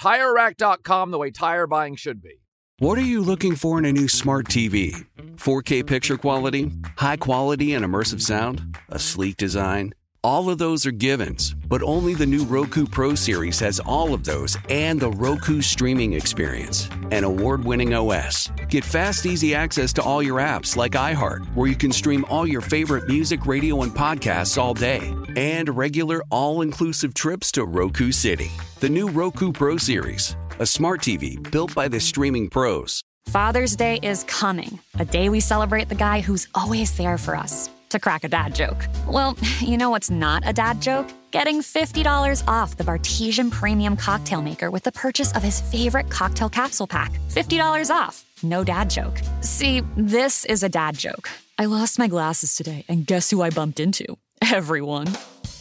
TireRack.com, 0.00 1.10
the 1.10 1.18
way 1.18 1.30
tire 1.30 1.66
buying 1.66 1.94
should 1.94 2.22
be. 2.22 2.40
What 2.78 2.96
are 2.96 3.02
you 3.02 3.20
looking 3.20 3.54
for 3.54 3.78
in 3.78 3.84
a 3.84 3.92
new 3.92 4.08
smart 4.08 4.46
TV? 4.46 5.04
4K 5.36 5.86
picture 5.86 6.16
quality? 6.16 6.72
High 6.96 7.18
quality 7.18 7.74
and 7.74 7.84
immersive 7.84 8.22
sound? 8.22 8.78
A 8.88 8.98
sleek 8.98 9.36
design? 9.36 9.92
All 10.22 10.50
of 10.50 10.58
those 10.58 10.84
are 10.84 10.90
givens, 10.90 11.54
but 11.66 11.82
only 11.82 12.12
the 12.12 12.26
new 12.26 12.44
Roku 12.44 12.84
Pro 12.84 13.14
series 13.14 13.58
has 13.60 13.80
all 13.80 14.12
of 14.12 14.22
those 14.22 14.54
and 14.68 15.00
the 15.00 15.10
Roku 15.10 15.62
streaming 15.62 16.12
experience, 16.12 16.90
an 17.10 17.24
award 17.24 17.64
winning 17.64 17.94
OS. 17.94 18.52
Get 18.68 18.84
fast, 18.84 19.24
easy 19.24 19.54
access 19.54 19.94
to 19.94 20.02
all 20.02 20.22
your 20.22 20.38
apps 20.38 20.76
like 20.76 20.92
iHeart, 20.92 21.46
where 21.54 21.70
you 21.70 21.74
can 21.74 21.90
stream 21.90 22.26
all 22.28 22.46
your 22.46 22.60
favorite 22.60 23.08
music, 23.08 23.46
radio, 23.46 23.80
and 23.80 23.92
podcasts 23.92 24.58
all 24.58 24.74
day, 24.74 25.14
and 25.36 25.74
regular 25.74 26.22
all 26.28 26.60
inclusive 26.60 27.14
trips 27.14 27.50
to 27.52 27.64
Roku 27.64 28.12
City. 28.12 28.50
The 28.80 28.90
new 28.90 29.08
Roku 29.08 29.52
Pro 29.52 29.78
series, 29.78 30.36
a 30.58 30.66
smart 30.66 31.00
TV 31.00 31.50
built 31.50 31.74
by 31.74 31.88
the 31.88 31.98
streaming 31.98 32.50
pros. 32.50 33.02
Father's 33.28 33.74
Day 33.74 33.98
is 34.02 34.24
coming, 34.24 34.80
a 34.98 35.04
day 35.06 35.30
we 35.30 35.40
celebrate 35.40 35.88
the 35.88 35.94
guy 35.94 36.20
who's 36.20 36.46
always 36.54 36.94
there 36.98 37.16
for 37.16 37.34
us. 37.34 37.70
To 37.90 37.98
crack 37.98 38.24
a 38.24 38.28
dad 38.28 38.54
joke. 38.54 38.86
Well, 39.08 39.36
you 39.60 39.76
know 39.76 39.90
what's 39.90 40.10
not 40.10 40.42
a 40.46 40.52
dad 40.52 40.80
joke? 40.80 41.08
Getting 41.30 41.60
$50 41.60 42.46
off 42.48 42.76
the 42.76 42.84
Bartesian 42.84 43.50
Premium 43.50 43.96
Cocktail 43.96 44.42
Maker 44.42 44.70
with 44.70 44.84
the 44.84 44.92
purchase 44.92 45.32
of 45.32 45.42
his 45.42 45.60
favorite 45.60 46.10
cocktail 46.10 46.48
capsule 46.48 46.86
pack. 46.86 47.12
$50 47.28 47.94
off. 47.94 48.24
No 48.42 48.64
dad 48.64 48.90
joke. 48.90 49.20
See, 49.40 49.82
this 49.96 50.44
is 50.46 50.62
a 50.62 50.68
dad 50.68 50.96
joke. 50.96 51.30
I 51.58 51.66
lost 51.66 51.98
my 51.98 52.08
glasses 52.08 52.54
today, 52.56 52.84
and 52.88 53.06
guess 53.06 53.30
who 53.30 53.42
I 53.42 53.50
bumped 53.50 53.80
into? 53.80 54.06
Everyone. 54.50 55.06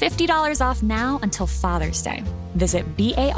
$50 0.00 0.66
off 0.66 0.82
now 0.82 1.20
until 1.22 1.46
Father's 1.46 2.02
Day. 2.02 2.24
Visit 2.56 2.96
B-A-R-T-E-S-I-A-N 2.96 3.36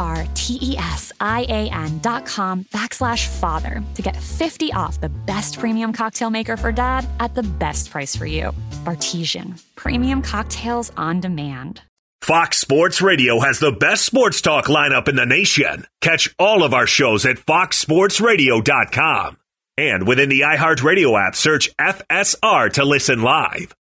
dot 1.98 2.25
com 2.25 2.64
backslash 2.64 3.27
father 3.27 3.83
to 3.94 4.03
get 4.03 4.16
50 4.16 4.72
off 4.72 5.01
the 5.01 5.09
best 5.09 5.59
premium 5.59 5.92
cocktail 5.92 6.31
maker 6.31 6.57
for 6.57 6.70
dad 6.72 7.07
at 7.20 7.35
the 7.35 7.42
best 7.42 7.90
price 7.90 8.16
for 8.16 8.27
you. 8.27 8.53
Bartesian. 8.85 9.61
Premium 9.77 10.22
cocktails 10.22 10.90
on 10.96 11.20
demand. 11.20 11.83
Fox 12.22 12.59
Sports 12.59 13.03
Radio 13.03 13.40
has 13.40 13.59
the 13.59 13.72
best 13.72 14.05
sports 14.05 14.40
talk 14.40 14.66
lineup 14.66 15.09
in 15.09 15.16
the 15.16 15.27
nation. 15.27 15.85
Catch 16.01 16.33
all 16.38 16.62
of 16.62 16.72
our 16.72 16.87
shows 16.87 17.27
at 17.27 17.38
foxsportsradio.com. 17.38 19.38
And 19.77 20.07
within 20.07 20.29
the 20.29 20.42
iHeartRadio 20.42 21.20
app, 21.20 21.35
search 21.35 21.77
FSR 21.79 22.72
to 22.75 22.85
listen 22.85 23.22
live. 23.22 23.75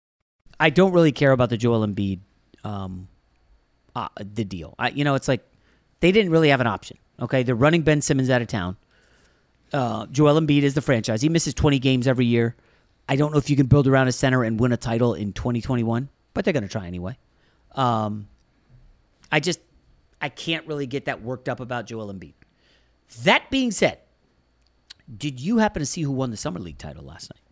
I 0.60 0.70
don't 0.70 0.92
really 0.92 1.10
care 1.10 1.32
about 1.32 1.50
the 1.50 1.56
Joel 1.56 1.84
Embiid 1.84 2.20
um, 2.68 3.08
uh, 3.96 4.08
the 4.18 4.44
deal. 4.44 4.74
I, 4.78 4.90
you 4.90 5.04
know, 5.04 5.14
it's 5.14 5.28
like 5.28 5.44
they 6.00 6.12
didn't 6.12 6.30
really 6.30 6.50
have 6.50 6.60
an 6.60 6.66
option. 6.66 6.98
Okay, 7.20 7.42
they're 7.42 7.54
running 7.54 7.82
Ben 7.82 8.00
Simmons 8.00 8.30
out 8.30 8.42
of 8.42 8.48
town. 8.48 8.76
Uh, 9.72 10.06
Joel 10.06 10.40
Embiid 10.40 10.62
is 10.62 10.74
the 10.74 10.80
franchise. 10.80 11.20
He 11.20 11.28
misses 11.28 11.54
20 11.54 11.78
games 11.78 12.06
every 12.06 12.26
year. 12.26 12.54
I 13.08 13.16
don't 13.16 13.32
know 13.32 13.38
if 13.38 13.50
you 13.50 13.56
can 13.56 13.66
build 13.66 13.86
around 13.86 14.08
a 14.08 14.12
center 14.12 14.44
and 14.44 14.60
win 14.60 14.72
a 14.72 14.76
title 14.76 15.14
in 15.14 15.32
2021, 15.32 16.08
but 16.34 16.44
they're 16.44 16.52
going 16.52 16.62
to 16.62 16.68
try 16.68 16.86
anyway. 16.86 17.16
Um, 17.72 18.28
I 19.32 19.40
just 19.40 19.60
I 20.20 20.28
can't 20.28 20.66
really 20.66 20.86
get 20.86 21.06
that 21.06 21.22
worked 21.22 21.48
up 21.48 21.60
about 21.60 21.86
Joel 21.86 22.12
Embiid. 22.12 22.34
That 23.24 23.50
being 23.50 23.70
said, 23.70 23.98
did 25.16 25.40
you 25.40 25.58
happen 25.58 25.80
to 25.80 25.86
see 25.86 26.02
who 26.02 26.12
won 26.12 26.30
the 26.30 26.36
summer 26.36 26.60
league 26.60 26.78
title 26.78 27.04
last 27.04 27.32
night? 27.34 27.42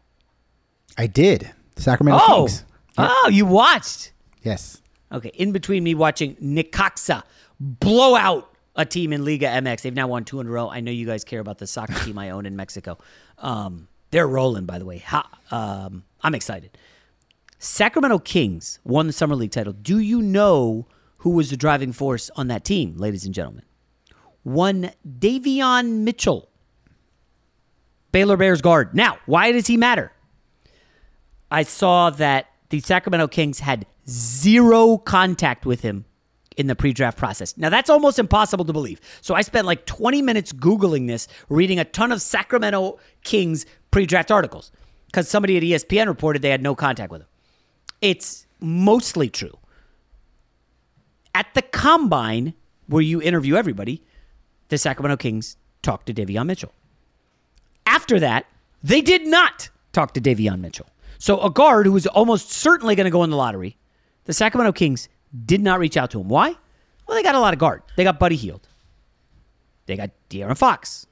I 0.99 1.07
did. 1.07 1.51
Sacramento 1.77 2.23
oh, 2.23 2.47
Kings. 2.47 2.65
oh, 2.99 3.29
you 3.31 3.47
watched? 3.47 4.13
Yes. 4.43 4.81
Okay, 5.13 5.31
in 5.35 5.53
between 5.53 5.85
me 5.85 5.95
watching 5.95 6.35
Necaxa 6.37 7.23
blow 7.61 8.17
out 8.17 8.53
a 8.75 8.85
team 8.85 9.13
in 9.13 9.25
Liga 9.25 9.47
MX. 9.47 9.83
They've 9.83 9.95
now 9.95 10.09
won 10.09 10.25
two 10.25 10.41
in 10.41 10.47
a 10.47 10.51
row. 10.51 10.69
I 10.69 10.81
know 10.81 10.91
you 10.91 11.07
guys 11.07 11.25
care 11.25 11.41
about 11.41 11.59
the 11.59 11.67
soccer 11.67 11.95
team 12.05 12.19
I 12.19 12.31
own 12.31 12.47
in 12.47 12.57
Mexico. 12.57 12.99
Um, 13.39 13.89
they're 14.11 14.27
rolling, 14.27 14.67
by 14.67 14.79
the 14.79 14.85
way. 14.85 14.99
Ha, 14.99 15.29
um, 15.51 16.05
I'm 16.23 16.35
excited. 16.35 16.77
Sacramento 17.59 18.19
Kings 18.19 18.79
won 18.85 19.07
the 19.07 19.13
Summer 19.13 19.35
League 19.35 19.51
title. 19.51 19.73
Do 19.73 19.99
you 19.99 20.21
know 20.21 20.87
who 21.19 21.31
was 21.31 21.51
the 21.51 21.57
driving 21.57 21.93
force 21.93 22.31
on 22.37 22.49
that 22.49 22.65
team, 22.65 22.97
ladies 22.97 23.25
and 23.25 23.35
gentlemen? 23.35 23.65
One 24.43 24.91
Davion 25.19 26.01
Mitchell, 26.01 26.49
Baylor 28.13 28.37
Bears 28.37 28.61
guard. 28.61 28.95
Now, 28.95 29.19
why 29.27 29.53
does 29.53 29.67
he 29.67 29.77
matter? 29.77 30.13
I 31.51 31.63
saw 31.63 32.11
that 32.11 32.47
the 32.69 32.81
Sacramento 32.81 33.29
Kings 33.29 33.61
had 33.61 33.87
zero 34.09 34.99
contact 34.99 35.67
with 35.67 35.81
him 35.81 36.05
in 36.57 36.67
the 36.69 36.75
pre-draft 36.75 37.19
process. 37.19 37.57
Now 37.57 37.69
that's 37.69 37.91
almost 37.91 38.19
impossible 38.19 38.65
to 38.65 38.73
believe. 38.73 39.01
So 39.21 39.35
I 39.35 39.43
spent 39.43 39.67
like 39.67 39.87
20 39.87 40.23
minutes 40.23 40.53
googling 40.53 41.07
this, 41.07 41.29
reading 41.49 41.79
a 41.79 41.85
ton 41.85 42.13
of 42.13 42.23
Sacramento 42.23 42.99
Kings 43.23 43.67
pre-draft 43.91 44.31
articles 44.31 44.73
cuz 45.13 45.29
somebody 45.29 45.57
at 45.57 45.63
ESPN 45.63 46.07
reported 46.07 46.43
they 46.43 46.51
had 46.51 46.63
no 46.63 46.75
contact 46.75 47.11
with 47.11 47.23
him. 47.23 47.29
It's 48.01 48.47
mostly 48.61 49.29
true. 49.29 49.59
At 51.35 51.53
the 51.55 51.63
combine 51.63 52.55
where 52.87 53.03
you 53.03 53.21
interview 53.21 53.57
everybody, 53.57 54.03
the 54.69 54.79
Sacramento 54.79 55.17
Kings 55.19 55.57
talked 55.83 56.07
to 56.07 56.15
Davion 56.15 56.47
Mitchell. 56.47 56.73
After 57.85 58.19
that, 58.21 58.47
they 58.83 59.01
did 59.01 59.27
not 59.27 59.69
talk 59.93 60.15
to 60.15 60.21
Davion 60.21 60.61
Mitchell. 60.61 60.87
So 61.19 61.41
a 61.41 61.51
guard 61.51 61.87
who 61.87 61.93
was 61.93 62.07
almost 62.07 62.51
certainly 62.51 62.95
going 62.95 63.05
to 63.05 63.11
go 63.11 63.25
in 63.25 63.31
the 63.31 63.37
lottery, 63.37 63.77
the 64.27 64.33
Sacramento 64.33 64.73
Kings 64.73 65.09
did 65.45 65.61
not 65.61 65.79
reach 65.79 65.97
out 65.97 66.11
to 66.11 66.21
him. 66.21 66.29
Why? 66.29 66.55
Well, 67.07 67.17
they 67.17 67.23
got 67.23 67.35
a 67.35 67.41
lot 67.41 67.55
of 67.55 67.59
guard. 67.59 67.83
They 67.97 68.05
got 68.05 68.19
Buddy 68.19 68.37
Hield. 68.37 68.69
They 69.87 69.97
got 69.97 70.11
De'Aaron 70.29 70.57
Fox. 70.57 71.07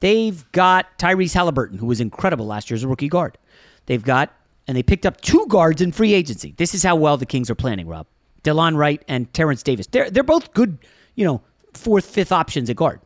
They've 0.00 0.50
got 0.52 0.98
Tyrese 0.98 1.34
Halliburton, 1.34 1.78
who 1.78 1.86
was 1.86 2.00
incredible 2.00 2.46
last 2.46 2.70
year 2.70 2.76
as 2.76 2.82
a 2.82 2.88
rookie 2.88 3.08
guard. 3.08 3.38
They've 3.86 4.02
got, 4.02 4.34
and 4.66 4.76
they 4.76 4.82
picked 4.82 5.06
up 5.06 5.20
two 5.20 5.46
guards 5.48 5.80
in 5.80 5.92
free 5.92 6.12
agency. 6.12 6.54
This 6.56 6.74
is 6.74 6.82
how 6.82 6.96
well 6.96 7.16
the 7.16 7.26
Kings 7.26 7.50
are 7.50 7.54
planning, 7.54 7.86
Rob. 7.86 8.06
Delon 8.42 8.76
Wright 8.76 9.02
and 9.08 9.32
Terence 9.32 9.62
Davis. 9.62 9.86
They're, 9.86 10.10
they're 10.10 10.22
both 10.22 10.52
good, 10.52 10.78
you 11.14 11.24
know, 11.24 11.42
fourth, 11.74 12.06
fifth 12.06 12.32
options 12.32 12.70
at 12.70 12.76
guard. 12.76 13.00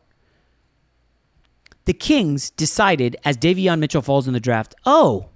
The 1.85 1.93
Kings 1.93 2.51
decided 2.51 3.17
as 3.25 3.37
Davion 3.37 3.79
Mitchell 3.79 4.01
falls 4.01 4.27
in 4.27 4.33
the 4.33 4.39
draft, 4.39 4.75
oh, 4.85 5.29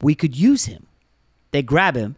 we 0.00 0.14
could 0.14 0.36
use 0.36 0.64
him. 0.64 0.86
They 1.50 1.62
grab 1.62 1.96
him, 1.96 2.16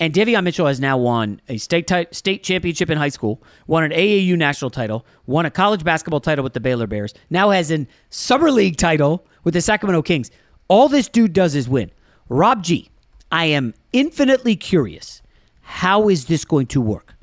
and 0.00 0.14
Davion 0.14 0.42
Mitchell 0.42 0.66
has 0.66 0.80
now 0.80 0.96
won 0.96 1.42
a 1.48 1.58
state 1.58 1.86
ti- 1.86 2.06
state 2.10 2.42
championship 2.42 2.88
in 2.88 2.96
high 2.96 3.10
school, 3.10 3.42
won 3.66 3.84
an 3.84 3.92
AAU 3.92 4.36
national 4.36 4.70
title, 4.70 5.04
won 5.26 5.44
a 5.44 5.50
college 5.50 5.84
basketball 5.84 6.20
title 6.20 6.42
with 6.42 6.54
the 6.54 6.60
Baylor 6.60 6.86
Bears, 6.86 7.12
now 7.28 7.50
has 7.50 7.70
a 7.70 7.86
summer 8.08 8.50
league 8.50 8.78
title 8.78 9.26
with 9.44 9.52
the 9.52 9.60
Sacramento 9.60 10.00
Kings. 10.00 10.30
All 10.68 10.88
this 10.88 11.06
dude 11.06 11.34
does 11.34 11.54
is 11.54 11.68
win. 11.68 11.90
Rob 12.30 12.62
G, 12.62 12.90
I 13.30 13.44
am 13.44 13.74
infinitely 13.92 14.56
curious. 14.56 15.20
How 15.60 16.08
is 16.08 16.24
this 16.24 16.44
going 16.46 16.66
to 16.68 16.80
work? 16.80 17.14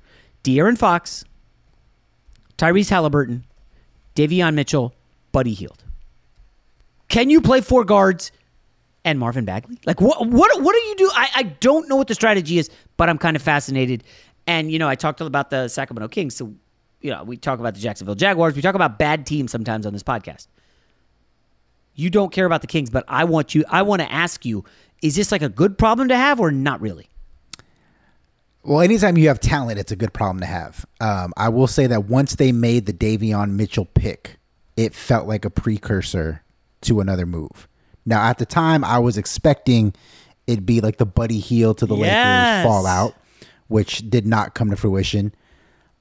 De'Aaron 0.44 0.78
Fox, 0.78 1.26
Tyrese 2.58 2.90
Halliburton, 2.90 3.44
Davion 4.16 4.54
Mitchell, 4.54 4.94
Buddy 5.32 5.54
Hield. 5.54 5.84
Can 7.10 7.30
you 7.30 7.42
play 7.42 7.62
four 7.62 7.84
guards 7.84 8.32
and 9.08 9.20
Marvin 9.20 9.46
Bagley? 9.46 9.80
Like 9.86 10.02
what 10.02 10.28
what 10.28 10.62
what 10.62 10.74
do 10.74 10.82
you 10.82 10.96
do? 10.98 11.10
I, 11.13 11.30
I 11.36 11.43
don't 11.43 11.88
know 11.88 11.96
what 11.96 12.08
the 12.08 12.13
strategy 12.13 12.60
is, 12.60 12.70
but 12.98 13.10
I'm 13.10 13.17
kind 13.17 13.36
of 13.36 13.41
fascinated. 13.41 14.04
And 14.46 14.70
you 14.70 14.80
know, 14.80 14.89
I 14.89 14.96
talked 14.96 15.22
about 15.22 15.50
the 15.50 15.70
Sacramento 15.70 16.10
Kings, 16.10 16.36
so 16.36 16.54
you 17.02 17.12
know, 17.12 17.24
we 17.24 17.38
talk 17.38 17.60
about 17.60 17.74
the 17.74 17.80
Jacksonville 17.80 18.15
Jaguars, 18.15 18.56
we 18.56 18.62
talk 18.62 18.76
about 18.76 19.00
bad 19.00 19.26
teams 19.26 19.52
sometimes 19.52 19.86
on 19.86 19.93
this 19.93 20.04
podcast. 20.04 20.48
You 21.96 22.10
don't 22.10 22.32
care 22.32 22.46
about 22.46 22.62
the 22.62 22.67
Kings, 22.67 22.89
but 22.89 23.06
I 23.08 23.24
want 23.24 23.56
you 23.56 23.63
I 23.70 23.82
want 23.84 24.02
to 24.02 24.12
ask 24.12 24.46
you, 24.46 24.65
is 25.02 25.15
this 25.15 25.32
like 25.32 25.41
a 25.41 25.50
good 25.50 25.78
problem 25.78 26.10
to 26.10 26.15
have 26.17 26.41
or 26.41 26.52
not 26.52 26.82
really? 26.82 27.10
Well, 28.63 28.82
anytime 28.82 29.17
you 29.17 29.30
have 29.30 29.39
talent, 29.39 29.80
it's 29.80 29.93
a 29.93 29.96
good 29.96 30.12
problem 30.12 30.41
to 30.41 30.46
have. 30.46 30.86
Um, 31.00 31.32
I 31.38 31.48
will 31.48 31.67
say 31.67 31.88
that 31.88 32.06
once 32.06 32.36
they 32.36 32.52
made 32.52 32.86
the 32.86 32.91
Davion 32.91 33.52
Mitchell 33.52 33.86
pick, 33.86 34.38
it 34.76 34.93
felt 34.93 35.28
like 35.28 35.46
a 35.46 35.50
precursor 35.50 36.43
to 36.82 37.00
another 37.00 37.26
move. 37.26 37.70
Now, 38.08 38.24
at 38.24 38.38
the 38.38 38.46
time, 38.46 38.84
I 38.86 39.00
was 39.00 39.17
expecting 39.17 39.93
it'd 40.48 40.65
be 40.65 40.80
like 40.80 40.98
the 40.98 41.06
Buddy 41.06 41.39
Hield 41.39 41.78
to 41.80 41.86
the 41.86 41.96
Yes. 41.98 42.63
Lakers 42.65 42.72
fallout, 42.72 43.13
which 43.67 44.10
did 44.10 44.26
not 44.26 44.56
come 44.56 44.70
to 44.70 44.78
fruition. 44.78 45.34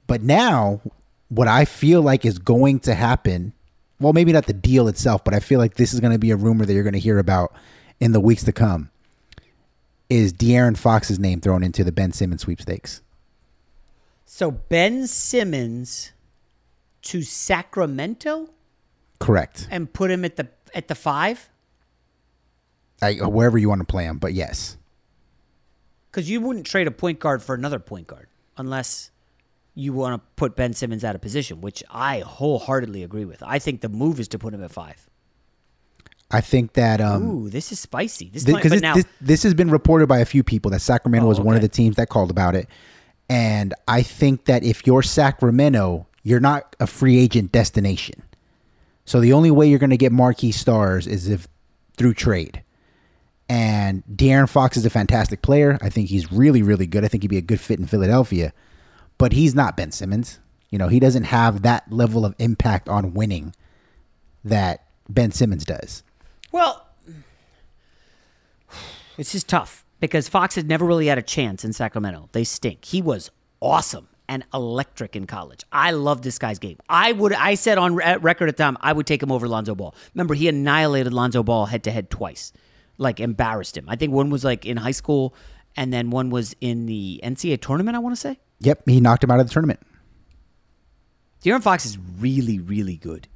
But 0.06 0.22
now, 0.22 0.80
what 1.28 1.48
I 1.48 1.64
feel 1.64 2.00
like 2.02 2.24
is 2.24 2.38
going 2.38 2.78
to 2.80 2.94
happen, 2.94 3.52
well, 4.00 4.12
maybe 4.12 4.32
not 4.32 4.46
the 4.46 4.52
deal 4.52 4.86
itself, 4.86 5.24
but 5.24 5.34
I 5.34 5.40
feel 5.40 5.58
like 5.58 5.74
this 5.74 5.92
is 5.92 5.98
going 5.98 6.12
to 6.12 6.18
be 6.18 6.30
a 6.30 6.36
rumor 6.36 6.64
that 6.64 6.72
you're 6.72 6.84
going 6.84 6.92
to 6.92 7.00
hear 7.00 7.18
about 7.18 7.52
in 7.98 8.12
the 8.12 8.20
weeks 8.20 8.44
to 8.44 8.52
come, 8.52 8.90
is 10.08 10.32
De'Aaron 10.32 10.76
Fox's 10.76 11.18
name 11.18 11.40
thrown 11.40 11.64
into 11.64 11.82
the 11.82 11.90
Ben 11.90 12.12
Simmons 12.12 12.42
sweepstakes. 12.42 13.02
So 14.24 14.52
Ben 14.52 15.08
Simmons 15.08 16.12
to 17.02 17.22
Sacramento 17.22 18.50
Correct. 19.18 19.66
and 19.72 19.92
put 19.92 20.10
him 20.10 20.24
at 20.24 20.36
the 20.36 20.48
at 20.74 20.88
the 20.88 20.94
five 20.94 21.48
I, 23.02 23.14
wherever 23.14 23.58
you 23.58 23.68
want 23.68 23.80
to 23.80 23.86
play 23.86 24.04
him, 24.04 24.18
but 24.18 24.32
yes. 24.32 24.76
because 26.10 26.28
you 26.30 26.40
wouldn't 26.40 26.66
trade 26.66 26.86
a 26.86 26.90
point 26.90 27.20
guard 27.20 27.42
for 27.42 27.54
another 27.54 27.78
point 27.78 28.06
guard 28.06 28.28
unless 28.56 29.10
you 29.74 29.92
want 29.92 30.20
to 30.20 30.26
put 30.36 30.56
Ben 30.56 30.72
Simmons 30.72 31.04
out 31.04 31.14
of 31.14 31.20
position, 31.20 31.60
which 31.60 31.84
I 31.90 32.20
wholeheartedly 32.20 33.02
agree 33.02 33.26
with. 33.26 33.42
I 33.42 33.58
think 33.58 33.82
the 33.82 33.90
move 33.90 34.18
is 34.18 34.28
to 34.28 34.38
put 34.38 34.54
him 34.54 34.64
at 34.64 34.70
five. 34.70 35.06
I 36.30 36.40
think 36.40 36.72
that 36.72 37.00
um, 37.00 37.22
Ooh, 37.28 37.50
this 37.50 37.70
is 37.70 37.78
spicy. 37.78 38.30
This, 38.30 38.44
Th- 38.44 38.54
might, 38.54 38.62
'cause 38.62 38.70
but 38.70 38.76
this, 38.76 38.82
now 38.82 38.94
this, 38.94 39.04
this 39.20 39.42
has 39.42 39.54
been 39.54 39.70
reported 39.70 40.06
by 40.08 40.18
a 40.18 40.24
few 40.24 40.42
people 40.42 40.70
that 40.72 40.80
Sacramento 40.80 41.26
Oh, 41.26 41.28
was 41.28 41.38
one 41.40 41.54
of 41.54 41.60
the 41.62 41.68
teams 41.68 41.96
that 41.96 42.08
called 42.08 42.30
about 42.30 42.56
it. 42.56 42.66
And 43.28 43.74
I 43.86 44.02
think 44.02 44.46
that 44.46 44.64
if 44.64 44.86
you're 44.86 45.02
Sacramento, 45.02 46.06
you're 46.22 46.40
not 46.40 46.74
a 46.80 46.86
free 46.86 47.18
agent 47.18 47.52
destination. 47.52 48.22
So 49.04 49.20
the 49.20 49.32
only 49.34 49.50
way 49.50 49.68
you're 49.68 49.78
going 49.78 49.90
to 49.90 49.96
get 49.96 50.10
marquee 50.10 50.50
stars 50.52 51.06
is 51.06 51.28
if 51.28 51.46
through 51.96 52.14
trade. 52.14 52.62
And 53.48 54.02
De'Aaron 54.06 54.48
Fox 54.48 54.76
is 54.76 54.84
a 54.84 54.90
fantastic 54.90 55.42
player. 55.42 55.78
I 55.80 55.88
think 55.88 56.08
he's 56.08 56.32
really, 56.32 56.62
really 56.62 56.86
good. 56.86 57.04
I 57.04 57.08
think 57.08 57.22
he'd 57.22 57.28
be 57.28 57.36
a 57.36 57.42
good 57.42 57.60
fit 57.60 57.78
in 57.78 57.86
Philadelphia. 57.86 58.52
But 59.18 59.32
he's 59.32 59.54
not 59.54 59.76
Ben 59.76 59.92
Simmons. 59.92 60.40
You 60.70 60.78
know, 60.78 60.88
he 60.88 60.98
doesn't 60.98 61.24
have 61.24 61.62
that 61.62 61.90
level 61.90 62.24
of 62.24 62.34
impact 62.38 62.88
on 62.88 63.14
winning 63.14 63.54
that 64.44 64.84
Ben 65.08 65.30
Simmons 65.30 65.64
does. 65.64 66.02
Well, 66.50 66.86
it's 69.16 69.32
just 69.32 69.48
tough 69.48 69.84
because 70.00 70.28
Fox 70.28 70.54
had 70.54 70.68
never 70.68 70.84
really 70.84 71.06
had 71.06 71.18
a 71.18 71.22
chance 71.22 71.64
in 71.64 71.72
Sacramento. 71.72 72.28
They 72.32 72.44
stink. 72.44 72.84
He 72.84 73.00
was 73.00 73.30
awesome 73.60 74.08
and 74.28 74.44
electric 74.52 75.16
in 75.16 75.26
college. 75.26 75.62
I 75.72 75.92
love 75.92 76.22
this 76.22 76.38
guy's 76.38 76.58
game. 76.58 76.78
I 76.88 77.12
would. 77.12 77.32
I 77.32 77.54
said 77.54 77.78
on 77.78 77.94
record 77.94 78.48
at 78.48 78.56
the 78.56 78.62
time 78.62 78.76
I 78.80 78.92
would 78.92 79.06
take 79.06 79.22
him 79.22 79.30
over 79.32 79.48
Lonzo 79.48 79.74
Ball. 79.74 79.94
Remember, 80.14 80.34
he 80.34 80.48
annihilated 80.48 81.12
Lonzo 81.12 81.42
Ball 81.42 81.66
head 81.66 81.84
to 81.84 81.90
head 81.90 82.10
twice, 82.10 82.52
like 82.98 83.20
embarrassed 83.20 83.76
him. 83.76 83.86
I 83.88 83.96
think 83.96 84.12
one 84.12 84.30
was 84.30 84.44
like 84.44 84.66
in 84.66 84.76
high 84.76 84.92
school, 84.92 85.34
and 85.76 85.92
then 85.92 86.10
one 86.10 86.30
was 86.30 86.54
in 86.60 86.86
the 86.86 87.20
NCAA 87.22 87.60
tournament. 87.60 87.96
I 87.96 88.00
want 88.00 88.14
to 88.14 88.20
say. 88.20 88.38
Yep, 88.60 88.82
he 88.86 89.00
knocked 89.00 89.24
him 89.24 89.30
out 89.30 89.40
of 89.40 89.46
the 89.46 89.52
tournament. 89.52 89.80
De'Aaron 91.44 91.62
Fox 91.62 91.84
is 91.84 91.98
really, 92.18 92.58
really 92.58 92.96
good. 92.96 93.28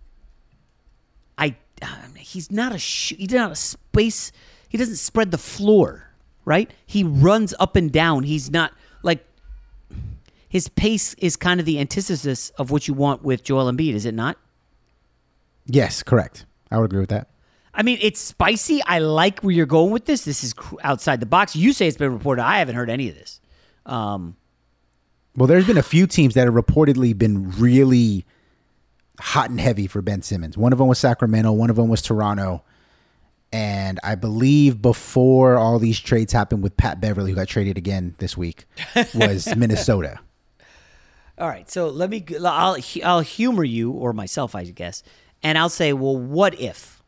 I, 1.38 1.56
uh, 1.82 1.86
he's 2.16 2.50
not 2.50 2.74
a 2.74 2.78
sh- 2.78 3.14
he's 3.16 3.32
not 3.32 3.52
a 3.52 3.56
space. 3.56 4.32
He 4.68 4.78
doesn't 4.78 4.96
spread 4.96 5.30
the 5.30 5.38
floor, 5.38 6.08
right? 6.44 6.70
He 6.86 7.04
runs 7.04 7.54
up 7.60 7.76
and 7.76 7.92
down. 7.92 8.22
He's 8.22 8.50
not 8.50 8.72
like 9.02 9.24
his 10.48 10.68
pace 10.68 11.14
is 11.14 11.36
kind 11.36 11.60
of 11.60 11.66
the 11.66 11.78
antithesis 11.78 12.50
of 12.50 12.70
what 12.70 12.88
you 12.88 12.94
want 12.94 13.22
with 13.22 13.44
Joel 13.44 13.70
Embiid, 13.70 13.94
is 13.94 14.04
it 14.04 14.14
not? 14.14 14.36
Yes, 15.66 16.02
correct. 16.02 16.44
I 16.70 16.78
would 16.78 16.86
agree 16.86 17.00
with 17.00 17.10
that. 17.10 17.28
I 17.72 17.82
mean, 17.82 17.98
it's 18.00 18.20
spicy. 18.20 18.82
I 18.84 18.98
like 18.98 19.40
where 19.40 19.52
you're 19.52 19.66
going 19.66 19.92
with 19.92 20.04
this. 20.04 20.24
This 20.24 20.42
is 20.42 20.54
outside 20.82 21.20
the 21.20 21.26
box. 21.26 21.54
You 21.54 21.72
say 21.72 21.86
it's 21.86 21.96
been 21.96 22.12
reported. 22.12 22.42
I 22.42 22.58
haven't 22.58 22.74
heard 22.74 22.90
any 22.90 23.08
of 23.08 23.14
this. 23.14 23.40
Um, 23.86 24.36
Well, 25.36 25.46
there's 25.46 25.66
been 25.66 25.78
a 25.78 25.82
few 25.82 26.06
teams 26.06 26.34
that 26.34 26.46
have 26.46 26.54
reportedly 26.54 27.16
been 27.16 27.50
really 27.52 28.26
hot 29.20 29.50
and 29.50 29.60
heavy 29.60 29.86
for 29.86 30.02
Ben 30.02 30.22
Simmons. 30.22 30.56
One 30.58 30.72
of 30.72 30.78
them 30.78 30.88
was 30.88 30.98
Sacramento, 30.98 31.52
one 31.52 31.70
of 31.70 31.76
them 31.76 31.88
was 31.88 32.02
Toronto. 32.02 32.64
And 33.52 33.98
I 34.04 34.14
believe 34.14 34.80
before 34.80 35.56
all 35.56 35.78
these 35.78 35.98
trades 35.98 36.32
happened 36.32 36.62
with 36.62 36.76
Pat 36.76 37.00
Beverley, 37.00 37.30
who 37.30 37.36
got 37.36 37.48
traded 37.48 37.76
again 37.76 38.14
this 38.18 38.36
week, 38.36 38.64
was 39.14 39.46
Minnesota. 39.56 40.20
All 41.36 41.48
right, 41.48 41.68
so 41.68 41.88
let 41.88 42.10
me. 42.10 42.24
I'll 42.44 42.76
I'll 43.02 43.20
humor 43.20 43.64
you 43.64 43.90
or 43.92 44.12
myself, 44.12 44.54
I 44.54 44.64
guess, 44.64 45.02
and 45.42 45.56
I'll 45.58 45.70
say, 45.70 45.92
well, 45.92 46.16
what 46.16 46.60
if? 46.60 46.99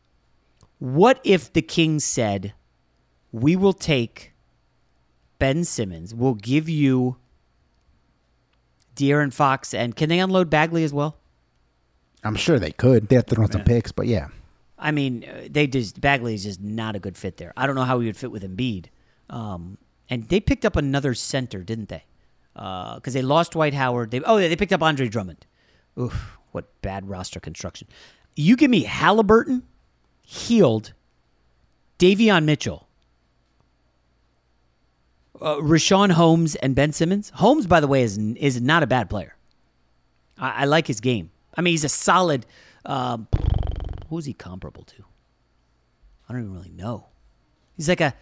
What 0.82 1.20
if 1.22 1.52
the 1.52 1.62
Kings 1.62 2.02
said, 2.02 2.54
"We 3.30 3.54
will 3.54 3.72
take 3.72 4.32
Ben 5.38 5.62
Simmons. 5.62 6.12
We'll 6.12 6.34
give 6.34 6.68
you 6.68 7.18
De'Aaron 8.96 9.32
Fox, 9.32 9.72
and 9.74 9.94
can 9.94 10.08
they 10.08 10.18
unload 10.18 10.50
Bagley 10.50 10.82
as 10.82 10.92
well?" 10.92 11.18
I'm 12.24 12.34
sure 12.34 12.58
they 12.58 12.72
could. 12.72 13.08
They 13.08 13.14
have 13.14 13.26
to 13.26 13.36
throw 13.36 13.46
some 13.46 13.62
picks, 13.62 13.92
but 13.92 14.08
yeah. 14.08 14.28
I 14.76 14.90
mean, 14.90 15.24
uh, 15.24 15.46
they 15.48 15.68
just 15.68 16.00
Bagley 16.00 16.34
is 16.34 16.42
just 16.42 16.60
not 16.60 16.96
a 16.96 16.98
good 16.98 17.16
fit 17.16 17.36
there. 17.36 17.52
I 17.56 17.68
don't 17.68 17.76
know 17.76 17.84
how 17.84 18.00
he 18.00 18.06
would 18.06 18.16
fit 18.16 18.32
with 18.32 18.42
Embiid. 18.42 18.86
Um, 19.30 19.78
and 20.10 20.28
they 20.30 20.40
picked 20.40 20.64
up 20.64 20.74
another 20.74 21.14
center, 21.14 21.62
didn't 21.62 21.90
they? 21.90 22.06
Because 22.54 23.14
they 23.14 23.22
lost 23.22 23.52
Dwight 23.52 23.74
Howard. 23.74 24.10
They 24.10 24.20
oh, 24.22 24.38
they 24.38 24.56
picked 24.56 24.72
up 24.72 24.82
Andre 24.82 25.06
Drummond. 25.06 25.46
Oof, 25.96 26.38
what 26.50 26.82
bad 26.82 27.08
roster 27.08 27.38
construction. 27.38 27.86
You 28.34 28.56
give 28.56 28.70
me 28.70 28.82
Halliburton, 28.82 29.62
Hield, 30.32 30.94
Davion 31.98 32.44
Mitchell, 32.44 32.88
uh, 35.38 35.56
Richaun 35.56 36.12
Holmes, 36.12 36.54
and 36.54 36.74
Ben 36.74 36.90
Simmons. 36.90 37.30
Holmes, 37.34 37.66
by 37.66 37.80
the 37.80 37.86
way, 37.86 38.02
is 38.02 38.16
is 38.16 38.58
not 38.58 38.82
a 38.82 38.86
bad 38.86 39.10
player. 39.10 39.36
I, 40.38 40.62
I 40.62 40.64
like 40.64 40.86
his 40.86 41.02
game. 41.02 41.30
I 41.54 41.60
mean, 41.60 41.72
he's 41.72 41.84
a 41.84 41.90
solid. 41.90 42.46
Um, 42.86 43.28
who's 44.08 44.24
he 44.24 44.32
comparable 44.32 44.84
to? 44.84 45.04
I 46.26 46.32
don't 46.32 46.44
even 46.44 46.54
really 46.54 46.72
know. 46.74 47.08
He's 47.76 47.90
like 47.90 48.00
a 48.00 48.14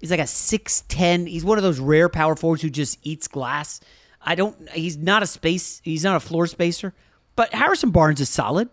he's 0.00 0.10
like 0.10 0.18
a 0.18 0.26
six 0.26 0.82
ten. 0.88 1.26
He's 1.26 1.44
one 1.44 1.56
of 1.56 1.62
those 1.62 1.78
rare 1.78 2.08
power 2.08 2.34
forwards 2.34 2.62
who 2.62 2.70
just 2.70 2.98
eats 3.04 3.28
glass. 3.28 3.78
I 4.20 4.34
don't. 4.34 4.68
He's 4.70 4.96
not 4.96 5.22
a 5.22 5.26
space. 5.26 5.80
He's 5.84 6.02
not 6.02 6.16
a 6.16 6.20
floor 6.20 6.48
spacer. 6.48 6.94
But 7.36 7.54
Harrison 7.54 7.90
Barnes 7.90 8.20
is 8.20 8.28
solid. 8.28 8.68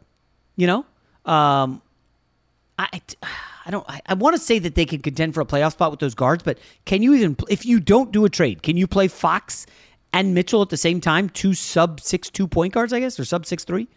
You 0.56 0.66
know, 0.66 0.86
um, 1.32 1.84
I, 2.78 3.02
I 3.66 3.72
don't. 3.72 3.86
I, 3.90 4.02
I 4.06 4.14
want 4.14 4.36
to 4.36 4.42
say 4.42 4.60
that 4.60 4.76
they 4.76 4.86
can 4.86 5.02
contend 5.02 5.34
for 5.34 5.42
a 5.42 5.46
playoff 5.46 5.74
spot 5.74 5.92
with 5.92 6.00
those 6.00 6.16
guards, 6.16 6.44
but 6.44 6.60
can 6.86 7.02
you 7.02 7.14
even 7.14 7.38
if 7.50 7.66
you 7.66 7.80
don't 7.80 8.12
do 8.12 8.26
a 8.26 8.30
trade, 8.30 8.64
can 8.64 8.78
you 8.78 8.88
play 8.88 9.08
Fox 9.08 9.66
and 10.12 10.34
Mitchell 10.34 10.62
at 10.62 10.70
the 10.70 10.78
same 10.78 11.02
time? 11.02 11.30
Two 11.30 11.54
sub 11.54 12.02
six 12.02 12.30
two 12.30 12.48
point 12.48 12.74
guards, 12.74 12.94
I 12.94 13.00
guess, 13.00 13.20
or 13.20 13.26
sub 13.26 13.46
six 13.46 13.64
three. 13.64 13.88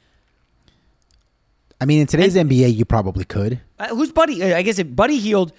I 1.80 1.84
mean, 1.84 2.00
in 2.00 2.06
today's 2.06 2.34
and, 2.34 2.50
NBA, 2.50 2.74
you 2.74 2.84
probably 2.84 3.24
could. 3.24 3.60
Uh, 3.78 3.88
who's 3.88 4.12
Buddy? 4.12 4.42
Uh, 4.42 4.56
I 4.56 4.62
guess 4.62 4.78
if 4.78 4.94
Buddy 4.94 5.18
Hield, 5.18 5.52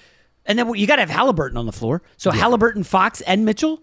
and 0.46 0.58
then 0.58 0.74
you 0.76 0.88
got 0.88 0.98
to 0.98 1.02
have 1.02 1.10
Halliburton 1.10 1.58
on 1.58 1.66
the 1.66 1.72
floor. 1.72 2.02
So 2.18 2.32
yeah. 2.32 2.40
Halliburton, 2.40 2.84
Fox, 2.84 3.22
and 3.22 3.46
Mitchell. 3.46 3.82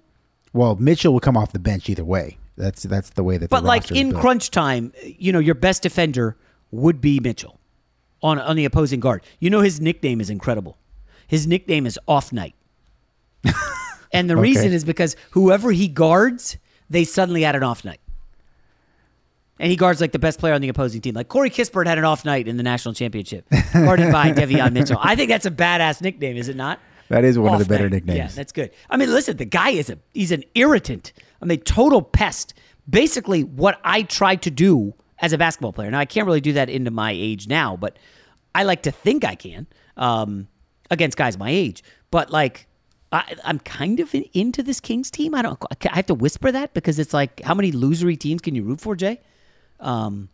Well, 0.53 0.77
Mitchell 0.77 1.13
will 1.13 1.21
come 1.21 1.37
off 1.37 1.53
the 1.53 1.59
bench 1.59 1.89
either 1.89 2.05
way. 2.05 2.39
That's 2.57 2.83
that's 2.85 3.11
the 3.11 3.23
way 3.23 3.37
that. 3.37 3.51
But 3.51 3.65
like 3.65 3.91
in 3.91 4.15
crunch 4.15 4.51
time, 4.51 4.93
you 5.05 5.31
know, 5.31 5.39
your 5.39 5.55
best 5.55 5.83
defender 5.83 6.37
would 6.71 7.03
be 7.03 7.21
Mitchell 7.21 7.61
on 8.23 8.39
on 8.39 8.57
the 8.57 8.65
opposing 8.65 9.01
guard. 9.01 9.23
You 9.41 9.51
know, 9.51 9.61
his 9.61 9.81
nickname 9.81 10.21
is 10.21 10.31
incredible. 10.31 10.79
His 11.27 11.47
nickname 11.47 11.87
is 11.87 11.99
Off 12.07 12.33
Night, 12.33 12.55
and 14.13 14.31
the 14.31 14.35
okay. 14.35 14.43
reason 14.43 14.73
is 14.73 14.85
because 14.85 15.17
whoever 15.33 15.73
he 15.73 15.89
guards, 15.89 16.57
they 16.89 17.05
suddenly 17.05 17.43
had 17.43 17.57
an 17.57 17.63
off 17.63 17.85
night. 17.85 18.01
And 19.59 19.71
he 19.71 19.77
guards 19.77 20.03
like 20.03 20.13
the 20.13 20.19
best 20.19 20.39
player 20.39 20.53
on 20.53 20.61
the 20.61 20.69
opposing 20.69 21.01
team. 21.01 21.15
Like 21.15 21.29
Corey 21.29 21.49
Kispert 21.49 21.87
had 21.87 21.97
an 21.97 22.05
off 22.05 22.25
night 22.25 22.47
in 22.47 22.59
the 22.59 22.63
national 22.63 22.93
championship, 22.93 23.47
guarded 23.73 24.13
by 24.13 24.33
Davion 24.33 24.73
Mitchell. 24.73 24.99
I 25.01 25.17
think 25.17 25.31
that's 25.31 25.47
a 25.47 25.51
badass 25.51 26.03
nickname, 26.03 26.37
is 26.37 26.49
it 26.49 26.57
not? 26.57 26.79
That 27.09 27.25
is 27.25 27.39
one 27.39 27.55
off 27.55 27.61
of 27.61 27.67
the 27.67 27.73
better 27.73 27.85
night. 27.85 28.05
nicknames. 28.05 28.19
Yeah, 28.19 28.29
that's 28.29 28.53
good. 28.53 28.71
I 28.91 28.97
mean, 28.97 29.11
listen, 29.11 29.37
the 29.37 29.45
guy 29.47 29.71
is 29.71 29.89
a 29.89 29.99
he's 30.13 30.33
an 30.33 30.45
irritant. 30.55 31.13
I 31.41 31.47
mean, 31.47 31.59
a 31.59 31.63
total 31.63 32.03
pest. 32.03 32.55
Basically, 32.89 33.45
what 33.45 33.81
I 33.83 34.03
try 34.03 34.37
to 34.37 34.51
do 34.51 34.95
as 35.19 35.33
a 35.33 35.39
basketball 35.39 35.73
player. 35.73 35.91
Now, 35.91 35.99
I 35.99 36.05
can't 36.05 36.27
really 36.27 36.41
do 36.41 36.53
that 36.55 36.69
into 36.69 36.91
my 36.91 37.13
age 37.13 37.49
now, 37.49 37.77
but 37.77 37.99
I 38.55 38.65
like 38.65 38.83
to 38.83 38.91
think 38.91 39.25
I 39.25 39.35
can 39.35 39.67
um, 39.97 40.49
against 40.91 41.17
guys 41.17 41.39
my 41.39 41.51
age. 41.51 41.83
But 42.11 42.31
like, 42.31 42.67
I, 43.13 43.37
am 43.45 43.59
kind 43.61 44.01
of 44.01 44.15
in, 44.15 44.25
into 44.33 44.63
this 44.63 44.81
Kings 44.81 45.11
team. 45.11 45.35
I 45.35 45.43
don't. 45.43 45.59
I 45.91 45.97
have 45.97 46.07
to 46.07 46.15
whisper 46.15 46.53
that 46.53 46.75
because 46.75 46.99
it's 46.99 47.15
like, 47.15 47.41
how 47.43 47.55
many 47.55 47.73
losery 47.73 48.19
teams 48.19 48.41
can 48.41 48.55
you 48.55 48.63
root 48.63 48.81
for, 48.81 48.97
Jay? 48.97 49.21
Um, 49.81 50.29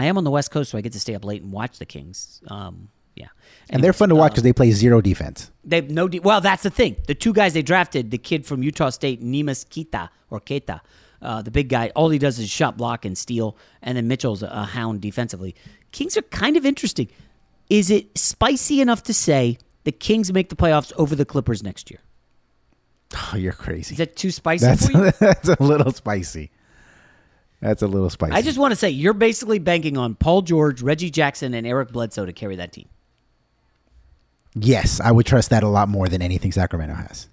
I 0.00 0.06
am 0.06 0.18
on 0.18 0.24
the 0.24 0.30
West 0.30 0.50
Coast, 0.50 0.70
so 0.70 0.78
I 0.78 0.80
get 0.80 0.92
to 0.94 1.00
stay 1.00 1.14
up 1.14 1.24
late 1.24 1.42
and 1.42 1.52
watch 1.52 1.78
the 1.78 1.86
Kings. 1.86 2.42
Um, 2.48 2.88
yeah, 3.14 3.28
and 3.70 3.84
they're 3.84 3.92
fun 3.92 4.08
to 4.08 4.14
watch 4.14 4.32
because 4.32 4.42
uh, 4.42 4.44
they 4.44 4.52
play 4.52 4.70
zero 4.72 5.00
defense. 5.00 5.50
They've 5.64 5.88
no. 5.88 6.08
De- 6.08 6.18
well, 6.20 6.40
that's 6.40 6.62
the 6.62 6.70
thing. 6.70 6.96
The 7.06 7.14
two 7.14 7.32
guys 7.32 7.52
they 7.52 7.62
drafted, 7.62 8.10
the 8.10 8.18
kid 8.18 8.46
from 8.46 8.62
Utah 8.62 8.90
State, 8.90 9.22
Neemias 9.22 9.68
Queta 9.68 10.10
or 10.30 10.40
Keita, 10.40 10.80
uh, 11.22 11.42
the 11.42 11.50
big 11.50 11.68
guy. 11.68 11.90
All 11.94 12.08
he 12.08 12.18
does 12.18 12.38
is 12.38 12.50
shot 12.50 12.76
block 12.76 13.04
and 13.04 13.16
steal, 13.16 13.56
and 13.80 13.96
then 13.96 14.08
Mitchell's 14.08 14.42
a, 14.42 14.64
hound 14.64 15.00
defensively. 15.00 15.54
Kings 15.92 16.16
are 16.16 16.22
kind 16.22 16.56
of 16.56 16.66
interesting. 16.66 17.08
Is 17.70 17.90
it 17.90 18.16
spicy 18.18 18.80
enough 18.80 19.02
to 19.04 19.14
say 19.14 19.58
the 19.84 19.92
Kings 19.92 20.32
make 20.32 20.48
the 20.48 20.56
playoffs 20.56 20.92
over 20.96 21.14
the 21.14 21.24
Clippers 21.24 21.62
next 21.62 21.90
year? 21.90 22.00
Oh, 23.14 23.36
you're 23.36 23.52
crazy. 23.52 23.94
Is 23.94 23.98
that 23.98 24.16
too 24.16 24.30
spicy 24.30 24.66
that's, 24.66 24.88
for 24.88 25.06
you? 25.06 25.12
that's 25.20 25.48
a 25.48 25.62
little 25.62 25.92
spicy. 25.92 26.50
That's 27.60 27.82
a 27.82 27.86
little 27.86 28.10
spicy. 28.10 28.32
I 28.32 28.42
just 28.42 28.58
want 28.58 28.72
to 28.72 28.76
say 28.76 28.90
you're 28.90 29.14
basically 29.14 29.58
banking 29.60 29.96
on 29.96 30.14
Paul 30.16 30.42
George, 30.42 30.82
Reggie 30.82 31.10
Jackson, 31.10 31.54
and 31.54 31.66
Eric 31.66 31.92
Bledsoe 31.92 32.26
to 32.26 32.32
carry 32.32 32.56
that 32.56 32.72
team. 32.72 32.88
Yes, 34.54 35.00
I 35.00 35.12
would 35.12 35.26
trust 35.26 35.50
that 35.50 35.62
a 35.62 35.68
lot 35.68 35.88
more 35.88 36.08
than 36.08 36.20
anything 36.20 36.52
Sacramento 36.52 36.94
has. 36.94 37.28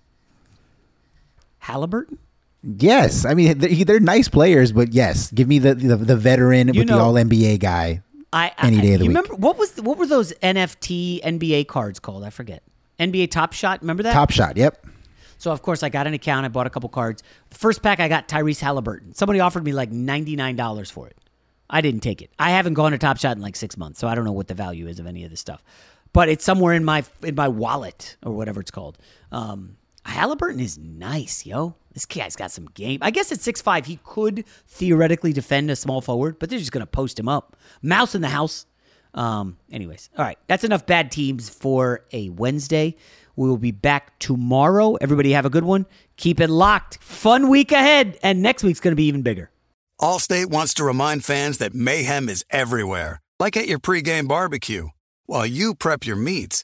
Halliburton? 1.59 2.19
Yes, 2.61 3.25
I 3.25 3.33
mean 3.33 3.57
they're, 3.57 3.85
they're 3.85 3.99
nice 3.99 4.27
players, 4.27 4.71
but 4.71 4.93
yes, 4.93 5.31
give 5.31 5.47
me 5.47 5.59
the 5.59 5.75
the, 5.75 5.95
the 5.95 6.17
veteran 6.17 6.73
you 6.73 6.81
with 6.81 6.89
know, 6.89 6.97
the 6.97 7.03
All 7.03 7.13
NBA 7.13 7.59
guy. 7.59 8.01
I, 8.31 8.51
any 8.59 8.81
day 8.81 8.93
of 8.93 8.99
the 8.99 9.05
week. 9.05 9.09
Remember 9.09 9.35
what 9.35 9.57
was 9.57 9.75
what 9.77 9.97
were 9.97 10.05
those 10.05 10.33
NFT 10.43 11.21
NBA 11.23 11.67
cards 11.67 11.99
called? 11.99 12.23
I 12.23 12.29
forget. 12.29 12.63
NBA 12.99 13.31
Top 13.31 13.53
Shot. 13.53 13.81
Remember 13.81 14.03
that? 14.03 14.13
Top 14.13 14.29
Shot. 14.31 14.57
Yep. 14.57 14.85
So 15.37 15.51
of 15.51 15.61
course 15.61 15.83
I 15.83 15.89
got 15.89 16.05
an 16.05 16.13
account. 16.13 16.45
I 16.45 16.49
bought 16.49 16.67
a 16.67 16.69
couple 16.69 16.89
cards. 16.89 17.23
The 17.49 17.57
first 17.57 17.81
pack 17.81 17.99
I 17.99 18.07
got 18.09 18.27
Tyrese 18.27 18.59
Halliburton. 18.59 19.15
Somebody 19.15 19.39
offered 19.39 19.63
me 19.63 19.71
like 19.71 19.91
ninety 19.91 20.35
nine 20.35 20.55
dollars 20.55 20.91
for 20.91 21.07
it. 21.07 21.17
I 21.69 21.81
didn't 21.81 22.01
take 22.01 22.21
it. 22.21 22.31
I 22.37 22.51
haven't 22.51 22.73
gone 22.73 22.91
to 22.91 22.97
Top 22.97 23.17
Shot 23.17 23.37
in 23.37 23.41
like 23.41 23.55
six 23.55 23.77
months, 23.77 23.99
so 23.99 24.07
I 24.07 24.15
don't 24.15 24.25
know 24.25 24.31
what 24.31 24.47
the 24.47 24.53
value 24.53 24.87
is 24.87 24.99
of 24.99 25.07
any 25.07 25.23
of 25.23 25.29
this 25.29 25.39
stuff. 25.39 25.63
But 26.11 26.27
it's 26.27 26.43
somewhere 26.43 26.73
in 26.73 26.83
my 26.83 27.03
in 27.23 27.35
my 27.35 27.47
wallet 27.47 28.17
or 28.23 28.33
whatever 28.33 28.59
it's 28.59 28.71
called. 28.71 28.97
Um, 29.31 29.77
Halliburton 30.05 30.59
is 30.59 30.77
nice, 30.77 31.45
yo. 31.45 31.75
This 31.93 32.05
guy's 32.05 32.35
got 32.35 32.51
some 32.51 32.65
game. 32.73 32.99
I 33.01 33.11
guess 33.11 33.31
at 33.31 33.41
six 33.41 33.61
five, 33.61 33.85
he 33.85 33.99
could 34.03 34.45
theoretically 34.67 35.33
defend 35.33 35.69
a 35.71 35.75
small 35.75 36.01
forward, 36.01 36.39
but 36.39 36.49
they're 36.49 36.59
just 36.59 36.71
going 36.71 36.81
to 36.81 36.87
post 36.87 37.19
him 37.19 37.27
up. 37.27 37.55
Mouse 37.81 38.15
in 38.15 38.21
the 38.21 38.29
house. 38.29 38.65
Um, 39.13 39.57
anyways, 39.71 40.09
all 40.17 40.23
right. 40.23 40.37
That's 40.47 40.63
enough 40.63 40.85
bad 40.85 41.11
teams 41.11 41.49
for 41.49 42.05
a 42.13 42.29
Wednesday. 42.29 42.95
We 43.35 43.47
will 43.49 43.57
be 43.57 43.71
back 43.71 44.19
tomorrow. 44.19 44.95
Everybody 44.95 45.31
have 45.31 45.45
a 45.45 45.49
good 45.49 45.63
one. 45.63 45.85
Keep 46.17 46.41
it 46.41 46.49
locked. 46.49 47.01
Fun 47.01 47.49
week 47.49 47.71
ahead. 47.71 48.19
And 48.21 48.41
next 48.41 48.63
week's 48.63 48.79
going 48.79 48.91
to 48.91 48.95
be 48.95 49.05
even 49.05 49.21
bigger. 49.21 49.49
Allstate 49.99 50.47
wants 50.47 50.73
to 50.75 50.83
remind 50.83 51.25
fans 51.25 51.57
that 51.57 51.73
mayhem 51.73 52.29
is 52.29 52.45
everywhere, 52.49 53.19
like 53.39 53.57
at 53.57 53.67
your 53.67 53.79
pregame 53.79 54.27
barbecue. 54.27 54.89
While 55.25 55.45
you 55.45 55.75
prep 55.75 56.05
your 56.05 56.15
meats, 56.15 56.63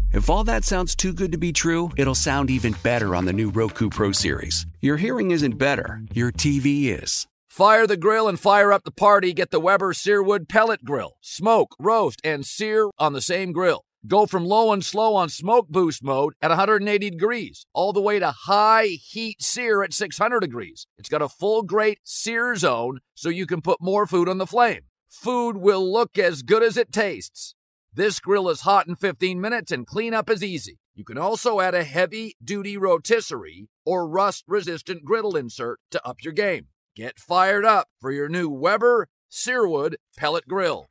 If 0.13 0.29
all 0.29 0.43
that 0.43 0.65
sounds 0.65 0.93
too 0.93 1.13
good 1.13 1.31
to 1.31 1.37
be 1.37 1.53
true, 1.53 1.89
it'll 1.95 2.15
sound 2.15 2.49
even 2.49 2.75
better 2.83 3.15
on 3.15 3.23
the 3.23 3.31
new 3.31 3.49
Roku 3.49 3.89
Pro 3.89 4.11
Series. 4.11 4.65
Your 4.81 4.97
hearing 4.97 5.31
isn't 5.31 5.57
better, 5.57 6.01
your 6.13 6.33
TV 6.33 7.01
is. 7.01 7.27
Fire 7.47 7.87
the 7.87 7.95
grill 7.95 8.27
and 8.27 8.37
fire 8.37 8.73
up 8.73 8.83
the 8.83 8.91
party. 8.91 9.31
Get 9.31 9.51
the 9.51 9.59
Weber 9.59 9.93
Searwood 9.93 10.49
Pellet 10.49 10.83
Grill. 10.83 11.13
Smoke, 11.21 11.77
roast, 11.79 12.19
and 12.25 12.45
sear 12.45 12.89
on 12.99 13.13
the 13.13 13.21
same 13.21 13.53
grill. 13.53 13.85
Go 14.05 14.25
from 14.25 14.45
low 14.45 14.73
and 14.73 14.83
slow 14.83 15.15
on 15.15 15.29
smoke 15.29 15.69
boost 15.69 16.03
mode 16.03 16.33
at 16.41 16.49
180 16.49 17.09
degrees, 17.09 17.65
all 17.73 17.93
the 17.93 18.01
way 18.01 18.19
to 18.19 18.31
high 18.31 18.87
heat 18.87 19.41
sear 19.41 19.81
at 19.81 19.93
600 19.93 20.41
degrees. 20.41 20.87
It's 20.97 21.09
got 21.09 21.21
a 21.21 21.29
full 21.29 21.61
grate 21.63 21.99
sear 22.03 22.55
zone 22.57 22.99
so 23.15 23.29
you 23.29 23.45
can 23.45 23.61
put 23.61 23.79
more 23.79 24.05
food 24.05 24.27
on 24.27 24.39
the 24.39 24.47
flame. 24.47 24.81
Food 25.09 25.57
will 25.57 25.89
look 25.89 26.17
as 26.17 26.41
good 26.41 26.63
as 26.63 26.75
it 26.75 26.91
tastes. 26.91 27.55
This 27.93 28.21
grill 28.21 28.47
is 28.47 28.61
hot 28.61 28.87
in 28.87 28.95
15 28.95 29.41
minutes 29.41 29.69
and 29.69 29.85
cleanup 29.85 30.29
is 30.29 30.41
easy. 30.41 30.79
You 30.95 31.03
can 31.03 31.17
also 31.17 31.59
add 31.59 31.75
a 31.75 31.83
heavy 31.83 32.35
duty 32.41 32.77
rotisserie 32.77 33.67
or 33.85 34.07
rust 34.07 34.45
resistant 34.47 35.03
griddle 35.03 35.35
insert 35.35 35.81
to 35.91 36.07
up 36.07 36.23
your 36.23 36.31
game. 36.31 36.67
Get 36.95 37.19
fired 37.19 37.65
up 37.65 37.89
for 37.99 38.11
your 38.11 38.29
new 38.29 38.49
Weber 38.49 39.09
Searwood 39.29 39.95
pellet 40.17 40.47
grill. 40.47 40.90